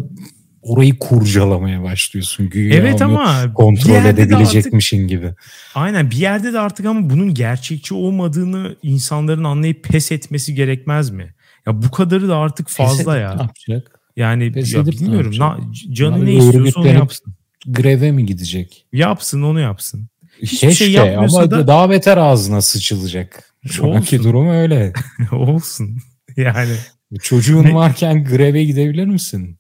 [0.63, 2.51] orayı kurcalamaya başlıyorsun.
[2.51, 5.35] Güya evet ama kontrol edebilecekmişin artık, gibi.
[5.75, 11.35] Aynen bir yerde de artık ama bunun gerçekçi olmadığını insanların anlayıp pes etmesi gerekmez mi?
[11.67, 13.35] Ya bu kadarı da artık fazla ya.
[13.35, 14.01] Ne yapacak?
[14.17, 15.35] Yani pes ya bilmiyorum.
[15.39, 15.59] Na,
[15.93, 17.35] canı yani ne istiyorsa onu yapsın.
[17.67, 18.87] Greve mi gidecek?
[18.93, 20.09] Yapsın onu yapsın.
[20.43, 21.67] Hiçbir şey Keşke şey ama da...
[21.67, 23.55] daha beter ağzına sıçılacak.
[23.67, 23.97] Şu Olsun.
[23.97, 24.93] anki durum öyle.
[25.33, 25.99] Olsun.
[26.37, 26.77] Yani.
[27.23, 27.75] Çocuğun ne?
[27.75, 29.59] varken greve gidebilir misin?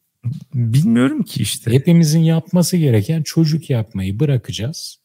[0.55, 1.73] Bilmiyorum ki işte.
[1.73, 4.99] Hepimizin yapması gereken çocuk yapmayı bırakacağız.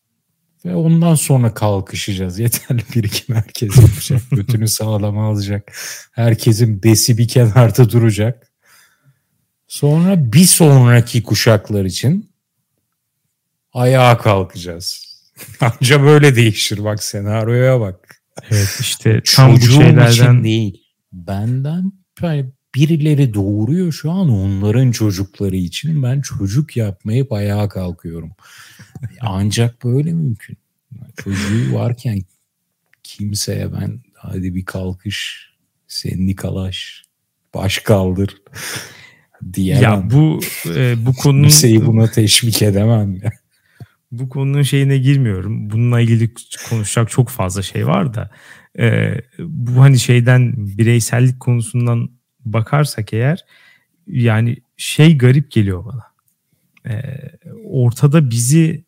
[0.66, 2.40] Ve ondan sonra kalkışacağız.
[2.40, 4.22] Yeterli birikim herkes yapacak.
[4.32, 5.72] Götünü sağlama alacak.
[6.12, 8.52] Herkesin besi bir kenarda duracak.
[9.68, 12.32] Sonra bir sonraki kuşaklar için
[13.74, 15.07] ayağa kalkacağız.
[15.62, 18.22] Anca böyle değişir bak senaryoya bak.
[18.52, 20.84] Evet işte tam bu şeylerden için değil.
[21.14, 21.92] Benden
[22.76, 28.32] birileri doğuruyor şu an onların çocukları için ben çocuk yapmayıp ayağa kalkıyorum.
[29.22, 30.58] Ancak böyle mümkün.
[31.18, 32.22] Çocuğu varken
[33.04, 35.50] kimseye ben hadi bir kalkış,
[35.88, 37.06] sendikalaş,
[37.54, 38.38] baş kaldır
[39.54, 39.84] diyemem.
[39.84, 40.40] Ya bu
[40.76, 43.32] e, bu konunun kimseyi buna teşvik edemem ya.
[44.12, 45.70] Bu konunun şeyine girmiyorum.
[45.70, 46.34] Bununla ilgili
[46.70, 48.32] konuşacak çok fazla şey var da
[48.80, 52.10] e, bu hani şeyden bireysellik konusundan
[52.46, 53.46] bakarsak eğer
[54.08, 56.04] yani şey garip geliyor bana.
[56.88, 57.32] Ee,
[57.64, 58.86] ortada bizi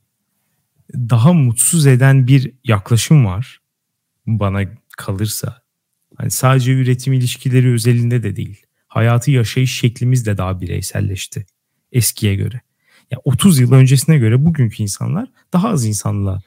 [0.93, 3.61] daha mutsuz eden bir yaklaşım var
[4.27, 4.61] bana
[4.97, 5.61] kalırsa.
[6.15, 8.65] Hani sadece üretim ilişkileri özelinde de değil.
[8.87, 11.45] Hayatı yaşayış şeklimiz de daha bireyselleşti
[11.91, 12.61] eskiye göre.
[13.11, 16.41] Ya 30 yıl öncesine göre bugünkü insanlar daha az insanla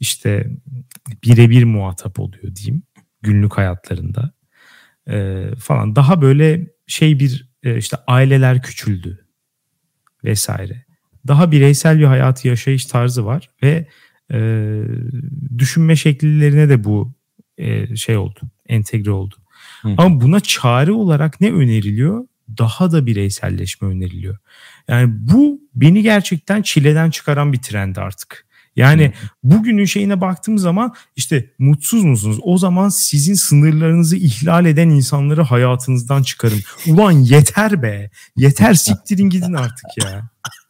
[0.00, 0.50] işte
[1.24, 2.82] birebir muhatap oluyor diyeyim
[3.22, 4.32] günlük hayatlarında
[5.10, 9.26] e, falan daha böyle şey bir e, işte aileler küçüldü
[10.24, 10.84] vesaire.
[11.26, 13.88] Daha bireysel bir hayatı yaşayış tarzı var ve
[14.32, 14.38] e,
[15.58, 17.14] düşünme şekillerine de bu
[17.58, 19.34] e, şey oldu, entegre oldu.
[19.82, 19.94] Hı.
[19.98, 22.26] Ama buna çare olarak ne öneriliyor?
[22.58, 24.36] Daha da bireyselleşme öneriliyor.
[24.88, 28.46] Yani bu beni gerçekten çileden çıkaran bir trend artık.
[28.76, 32.38] Yani bugünün şeyine baktığım zaman işte mutsuz musunuz?
[32.42, 36.60] O zaman sizin sınırlarınızı ihlal eden insanları hayatınızdan çıkarın.
[36.86, 38.10] Ulan yeter be.
[38.36, 40.30] Yeter siktirin gidin artık ya.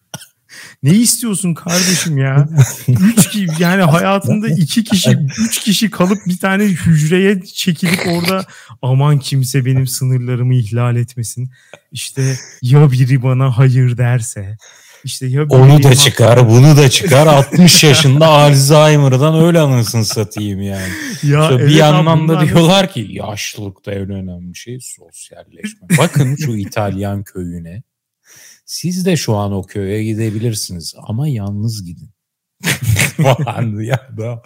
[0.82, 2.48] Ne istiyorsun kardeşim ya?
[2.88, 8.44] Üç kişi yani hayatında iki kişi, üç kişi kalıp bir tane hücreye çekilip orada
[8.82, 11.50] aman kimse benim sınırlarımı ihlal etmesin.
[11.92, 14.56] İşte ya biri bana hayır derse
[15.04, 17.26] işte ya Onu da çıkar, bunu da çıkar.
[17.26, 20.88] 60 yaşında Alzheimer'dan öyle anasını satayım yani.
[21.22, 25.88] Ya işte evet bir yandan da diyorlar ki yaşlılıkta en önemli şey sosyalleşme.
[25.98, 27.82] Bakın şu İtalyan köyüne.
[28.72, 32.10] Siz de şu an o köye gidebilirsiniz ama yalnız gidin.
[33.82, 34.42] ya da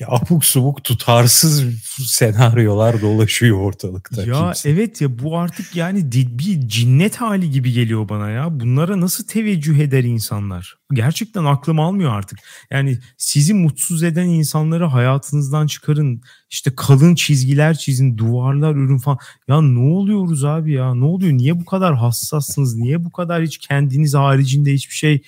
[0.00, 1.64] ya abuk subuk tutarsız
[2.06, 4.22] senaryolar dolaşıyor ortalıkta.
[4.22, 4.70] Ya kimse.
[4.70, 8.60] evet ya bu artık yani bir cinnet hali gibi geliyor bana ya.
[8.60, 10.76] Bunlara nasıl teveccüh eder insanlar?
[10.92, 12.38] Gerçekten aklım almıyor artık.
[12.70, 16.22] Yani sizi mutsuz eden insanları hayatınızdan çıkarın.
[16.50, 19.18] İşte kalın çizgiler çizin, duvarlar ürün falan.
[19.48, 20.94] Ya ne oluyoruz abi ya?
[20.94, 21.32] Ne oluyor?
[21.32, 22.76] Niye bu kadar hassassınız?
[22.76, 25.22] Niye bu kadar hiç kendiniz haricinde hiçbir şey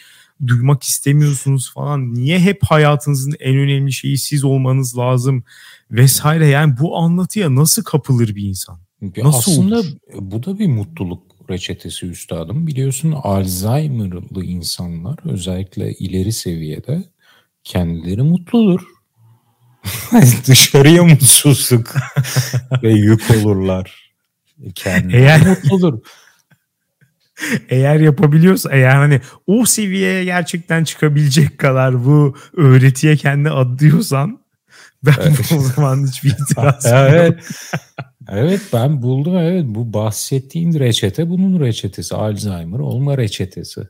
[0.47, 2.15] duymak istemiyorsunuz falan.
[2.15, 5.45] Niye hep hayatınızın en önemli şeyi siz olmanız lazım
[5.91, 6.47] vesaire.
[6.47, 8.79] Yani bu anlatıya nasıl kapılır bir insan?
[9.17, 9.87] Nasıl Aslında olur?
[10.15, 12.67] bu da bir mutluluk reçetesi üstadım.
[12.67, 17.05] Biliyorsun Alzheimer'lı insanlar özellikle ileri seviyede
[17.65, 18.81] kendileri mutludur.
[20.47, 21.95] Dışarıya mutsuzluk
[22.83, 24.13] ve yük olurlar.
[24.75, 25.47] Kendileri Eğer...
[25.47, 25.99] mutludur
[27.69, 34.43] eğer yapabiliyorsa eğer hani o seviyeye gerçekten çıkabilecek kadar bu öğretiye kendi adıyorsan
[35.07, 35.53] ben evet.
[35.59, 37.39] o zaman hiçbir itiraz evet.
[38.29, 43.89] evet ben buldum evet bu bahsettiğin reçete bunun reçetesi Alzheimer olma reçetesi.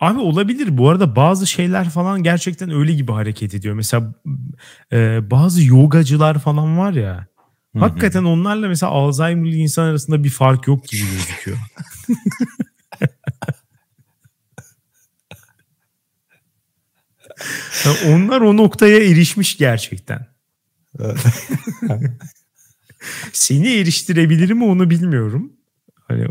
[0.00, 0.78] Abi olabilir.
[0.78, 3.74] Bu arada bazı şeyler falan gerçekten öyle gibi hareket ediyor.
[3.74, 4.14] Mesela
[4.92, 7.26] e, bazı yogacılar falan var ya.
[7.74, 7.84] Hı-hı.
[7.84, 11.58] Hakikaten onlarla mesela Alzheimer'lı insan arasında bir fark yok gibi gözüküyor.
[18.06, 20.26] onlar o noktaya erişmiş gerçekten.
[23.32, 25.52] Seni eriştirebilir mi onu bilmiyorum.
[26.08, 26.26] Hani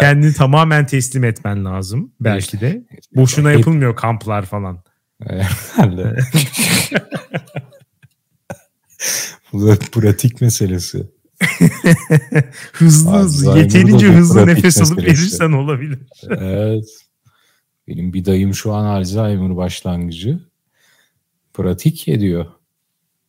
[0.00, 2.84] kendini tamamen teslim etmen lazım belki de.
[3.14, 4.84] Boşuna yapılmıyor kamplar falan.
[9.52, 11.06] Bu da pratik meselesi.
[12.72, 15.98] hızlı hızlı yeterince hızlı nefes alıp verirsen olabilir.
[16.28, 16.84] evet.
[17.88, 20.40] Benim bir dayım şu an Alzheimer başlangıcı.
[21.54, 22.46] Pratik ediyor.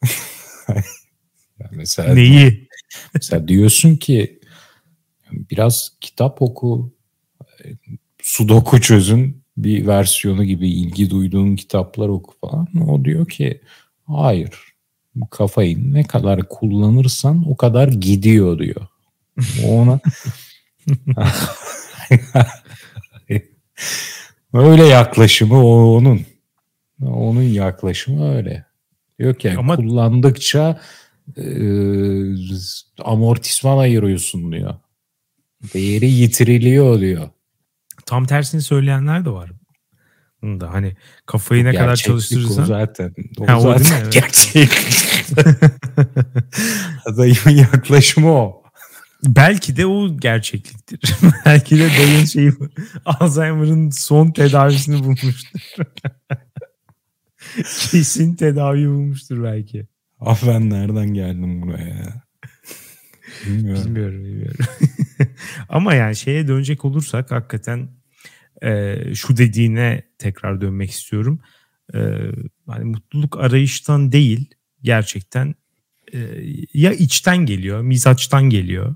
[1.59, 2.67] yani mesela, Neyi?
[3.13, 4.39] Mesela diyorsun ki
[5.31, 6.93] biraz kitap oku,
[8.21, 12.67] sudoku çözün bir versiyonu gibi ilgi duyduğun kitaplar oku falan.
[12.87, 13.61] O diyor ki
[14.07, 14.72] hayır
[15.31, 18.87] kafayı ne kadar kullanırsan o kadar gidiyor diyor.
[19.67, 19.99] Ona
[24.53, 26.21] öyle yaklaşımı o onun.
[27.01, 28.65] Onun yaklaşımı öyle.
[29.19, 29.75] Diyor ki Ama...
[29.75, 30.81] kullandıkça
[31.37, 31.43] e,
[33.03, 34.75] amortisman ayırıyorsun diyor.
[35.73, 37.29] Değeri yitiriliyor diyor.
[38.05, 39.51] Tam tersini söyleyenler de var
[40.43, 42.63] da hani kafayı ne kadar çalıştırırsan.
[42.63, 43.13] O zaten.
[43.39, 44.09] O ha, zaten o değil mi?
[44.11, 44.69] gerçek.
[47.17, 48.63] Dayımın yaklaşımı o.
[49.23, 51.15] Belki de o gerçekliktir.
[51.45, 52.53] Belki de dayın şeyi
[53.05, 55.59] Alzheimer'ın son tedavisini bulmuştur.
[57.91, 59.87] Kesin tedavi bulmuştur belki.
[60.19, 62.23] Ah ben nereden geldim buraya
[63.45, 63.85] Bilmiyorum.
[63.85, 64.65] Bilmiyorum, bilmiyorum.
[65.69, 67.89] Ama yani şeye dönecek olursak hakikaten
[68.63, 71.39] e, şu dediğine tekrar dönmek istiyorum.
[71.93, 71.99] E,
[72.81, 74.49] mutluluk arayıştan değil
[74.81, 75.55] gerçekten
[76.13, 76.19] e,
[76.73, 78.95] ya içten geliyor, mizaçtan geliyor.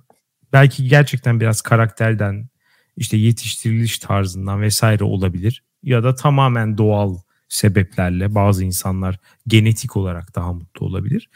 [0.54, 2.50] Belki gerçekten biraz karakterden,
[2.98, 5.64] işte yetiştiriliş tarzından vesaire olabilir.
[5.84, 7.18] Ya da tamamen doğal
[7.50, 11.30] sebeplerle bazı insanlar genetik olarak daha mutlu olabilir.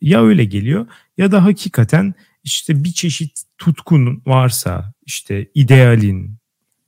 [0.00, 0.86] Ya öyle geliyor
[1.18, 2.14] ya da hakikaten
[2.44, 6.37] işte bir çeşit tutkun varsa işte idealin,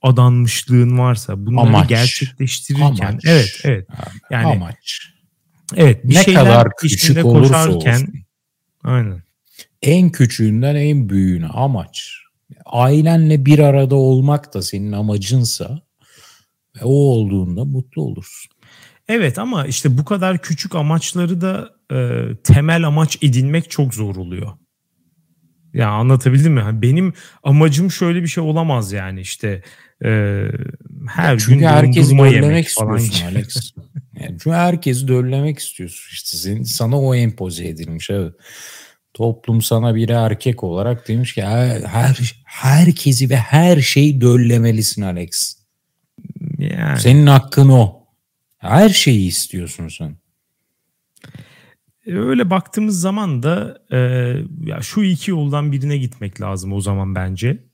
[0.01, 1.89] adanmışlığın varsa bunları amaç.
[1.89, 3.25] gerçekleştirirken amaç.
[3.25, 3.87] evet evet
[4.31, 5.11] yani amaç.
[5.75, 8.13] Evet bir ne kadar küçük olursa olsun.
[8.83, 9.23] Aynen.
[9.81, 12.21] En küçüğünden en büyüğüne amaç.
[12.65, 15.81] Ailenle bir arada olmak da senin amacınsa
[16.75, 18.51] ve o olduğunda mutlu olursun.
[19.07, 24.51] Evet ama işte bu kadar küçük amaçları da e, temel amaç edinmek çok zor oluyor.
[25.73, 26.81] Ya anlatabildim mi?
[26.81, 29.63] Benim amacım şöyle bir şey olamaz yani işte
[30.05, 30.43] e,
[31.07, 33.73] her çünkü gün herkes döllemek istiyorsun Alex.
[34.19, 38.33] Yani çünkü herkesi döllemek istiyorsun işte senin, sana o empoze edilmiş evet.
[39.13, 45.57] Toplum sana bir erkek olarak demiş ki her, her herkesi ve her şeyi döllemelisin Alex.
[46.57, 46.99] Yani.
[46.99, 48.01] Senin hakkın o.
[48.57, 50.15] Her şeyi istiyorsun sen.
[52.05, 53.97] E, öyle baktığımız zaman da e,
[54.65, 57.70] ya şu iki yoldan birine gitmek lazım o zaman bence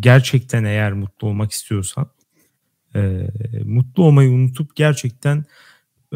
[0.00, 2.10] gerçekten eğer mutlu olmak istiyorsan
[2.94, 3.28] e,
[3.64, 5.44] mutlu olmayı unutup gerçekten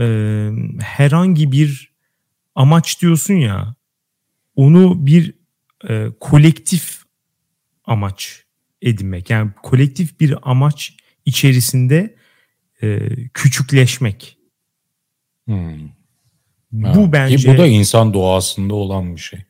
[0.00, 0.48] e,
[0.80, 1.92] herhangi bir
[2.54, 3.74] amaç diyorsun ya
[4.56, 5.34] onu bir
[5.88, 7.02] e, kolektif
[7.84, 8.42] amaç
[8.82, 9.30] edinmek.
[9.30, 12.16] Yani kolektif bir amaç içerisinde
[12.82, 14.38] e, küçükleşmek.
[15.44, 15.88] Hmm.
[16.72, 17.12] Bu ha.
[17.12, 19.40] bence Ki bu da insan doğasında olan bir şey.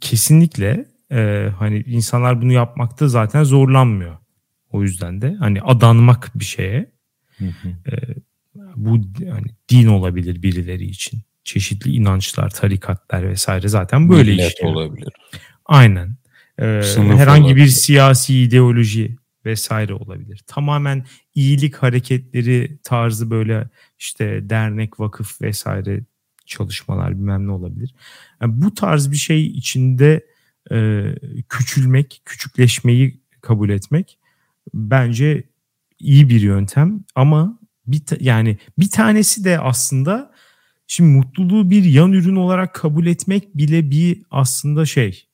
[0.00, 4.16] Kesinlikle e, hani insanlar bunu yapmakta zaten zorlanmıyor.
[4.70, 6.94] O yüzden de hani adanmak bir şeye
[7.86, 7.92] E,
[8.76, 9.00] bu
[9.30, 11.20] hani din olabilir birileri için.
[11.44, 14.74] Çeşitli inançlar, tarikatlar vesaire zaten böyle Millet işliyor.
[14.74, 15.08] olabilir.
[15.66, 16.16] Aynen.
[16.58, 16.64] E,
[16.96, 17.64] herhangi olabilir.
[17.64, 20.40] bir siyasi ideoloji vesaire olabilir.
[20.46, 26.00] Tamamen iyilik hareketleri tarzı böyle işte dernek, vakıf vesaire
[26.46, 27.94] çalışmalar bilmem ne olabilir.
[28.40, 30.26] Yani bu tarz bir şey içinde
[30.72, 31.04] e,
[31.48, 34.18] küçülmek, küçükleşmeyi kabul etmek
[34.74, 35.44] bence
[35.98, 40.32] iyi bir yöntem ama bir yani bir tanesi de aslında
[40.86, 45.26] şimdi mutluluğu bir yan ürün olarak kabul etmek bile bir aslında şey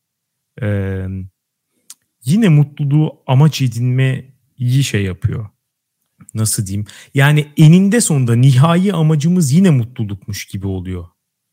[0.63, 1.07] e,
[2.25, 5.49] yine mutluluğu amaç edinmeyi şey yapıyor.
[6.35, 6.87] Nasıl diyeyim?
[7.15, 11.09] Yani eninde sonunda nihai amacımız yine mutlulukmuş gibi oluyor.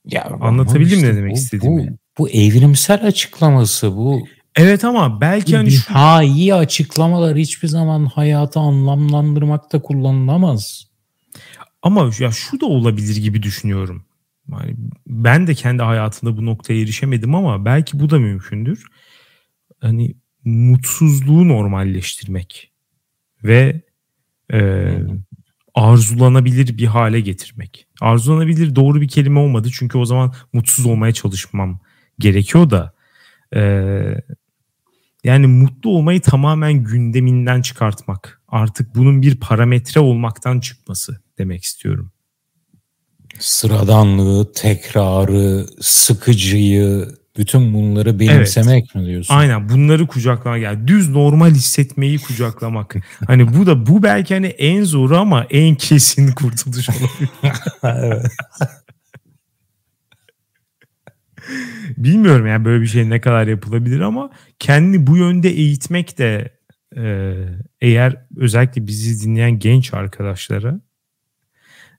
[0.06, 1.92] Ya anlatabildim işte ne demek bu, istediğimi?
[1.92, 4.28] Bu, bu evrimsel açıklaması bu.
[4.56, 5.94] Evet ama belki hani şu...
[5.94, 10.88] nihai açıklamalar hiçbir zaman hayatı anlamlandırmakta kullanılamaz.
[11.82, 14.06] Ama ya şu da olabilir gibi düşünüyorum.
[14.52, 14.76] Yani
[15.08, 18.86] ben de kendi hayatımda bu noktaya erişemedim ama belki bu da mümkündür.
[19.82, 20.16] Hani
[20.46, 22.72] mutsuzluğu normalleştirmek
[23.44, 23.82] ve
[24.54, 24.90] e,
[25.76, 27.88] arzulanabilir bir hale getirmek.
[28.02, 31.80] Arzulanabilir doğru bir kelime olmadı çünkü o zaman mutsuz olmaya çalışmam
[32.20, 32.94] gerekiyor da
[33.56, 33.62] e,
[35.24, 38.42] yani mutlu olmayı tamamen gündeminden çıkartmak.
[38.48, 42.12] Artık bunun bir parametre olmaktan çıkması demek istiyorum.
[43.40, 47.08] Sıradanlığı, tekrarı, sıkıcıyı,
[47.38, 48.96] bütün bunları benimsemek evet.
[48.96, 49.34] mi diyorsun?
[49.34, 52.96] Aynen bunları kucaklamak yani düz normal hissetmeyi kucaklamak.
[53.28, 57.30] hani bu da bu belki hani en zoru ama en kesin kurtuluş olabilir.
[61.98, 64.30] Bilmiyorum yani böyle bir şey ne kadar yapılabilir ama
[64.60, 66.58] kendi bu yönde eğitmek de
[66.98, 67.34] e,
[67.82, 70.80] eğer özellikle bizi dinleyen genç arkadaşlara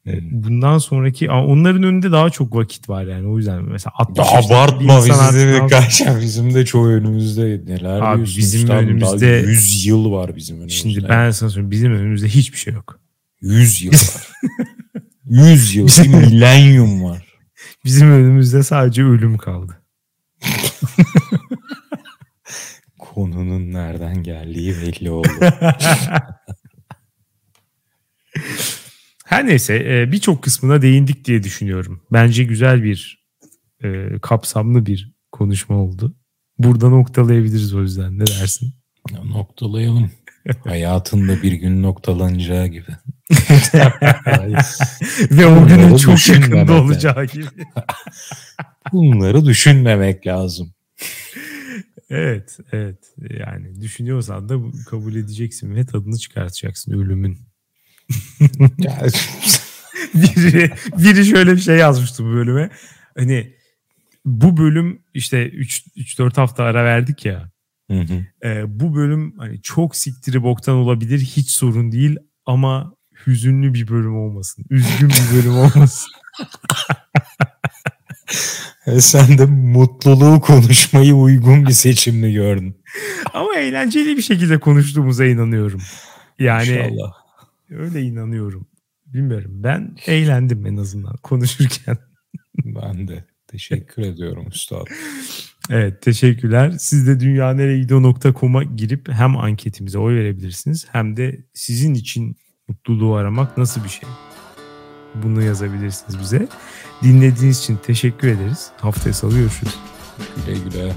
[0.07, 4.99] e, bundan sonraki onların önünde daha çok vakit var yani o yüzden mesela 60 abartma
[4.99, 10.37] bizim de kaç bizim de çoğu önümüzde neler Abi bizim işte önümüzde 100 yıl var
[10.37, 10.79] bizim önümüzde.
[10.79, 13.01] Şimdi ben sana söyleyeyim bizim önümüzde hiçbir şey yok.
[13.41, 14.29] 100 yıl var.
[15.29, 17.28] 100 yıl, bir milenyum var.
[17.85, 19.83] Bizim önümüzde sadece ölüm kaldı.
[22.99, 25.29] Konunun nereden geldiği belli oldu.
[29.25, 32.03] Her neyse e, birçok kısmına değindik diye düşünüyorum.
[32.13, 33.27] Bence güzel bir
[33.85, 36.17] e, kapsamlı bir konuşma oldu.
[36.59, 38.19] Burada noktalayabiliriz o yüzden.
[38.19, 38.75] Ne dersin?
[39.13, 40.11] Ya, noktalayalım.
[40.65, 42.97] Hayatında bir gün noktalanacağı gibi.
[45.31, 47.47] Ve o günün çok yakında olacağı gibi.
[48.93, 50.73] Bunları düşünmemek lazım.
[52.11, 52.99] Evet, evet.
[53.41, 54.55] Yani düşünüyorsan da
[54.91, 57.39] kabul edeceksin ve tadını çıkartacaksın ölümün.
[60.15, 62.71] biri, biri şöyle bir şey yazmıştı bu bölüme.
[63.17, 63.55] Hani
[64.25, 67.51] bu bölüm işte 3-4 hafta ara verdik ya.
[67.91, 68.49] Hı hı.
[68.49, 72.17] E, bu bölüm hani çok siktiri boktan olabilir hiç sorun değil
[72.47, 74.65] ama hüzünlü bir bölüm olmasın.
[74.71, 76.11] Üzgün bir bölüm olmasın.
[78.87, 82.77] E, sen de mutluluğu konuşmayı uygun bir seçimli gördün.
[83.35, 85.81] Ama eğlenceli bir şekilde konuştuğumuza inanıyorum.
[86.39, 87.13] Yani İnşallah.
[87.71, 88.67] öyle inanıyorum.
[89.07, 89.51] Bilmiyorum.
[89.55, 91.97] Ben eğlendim en azından konuşurken.
[92.65, 93.25] ben de.
[93.47, 94.87] Teşekkür ediyorum üstad.
[95.71, 96.75] Evet teşekkürler.
[96.79, 102.37] Siz de dünyaneregidiyor.com'a girip hem anketimize oy verebilirsiniz hem de sizin için
[102.69, 104.09] mutluluğu aramak nasıl bir şey?
[105.15, 106.49] Bunu yazabilirsiniz bize.
[107.03, 108.71] Dinlediğiniz için teşekkür ederiz.
[108.81, 109.79] Haftaya salı görüşürüz.
[110.47, 110.93] Güle güle.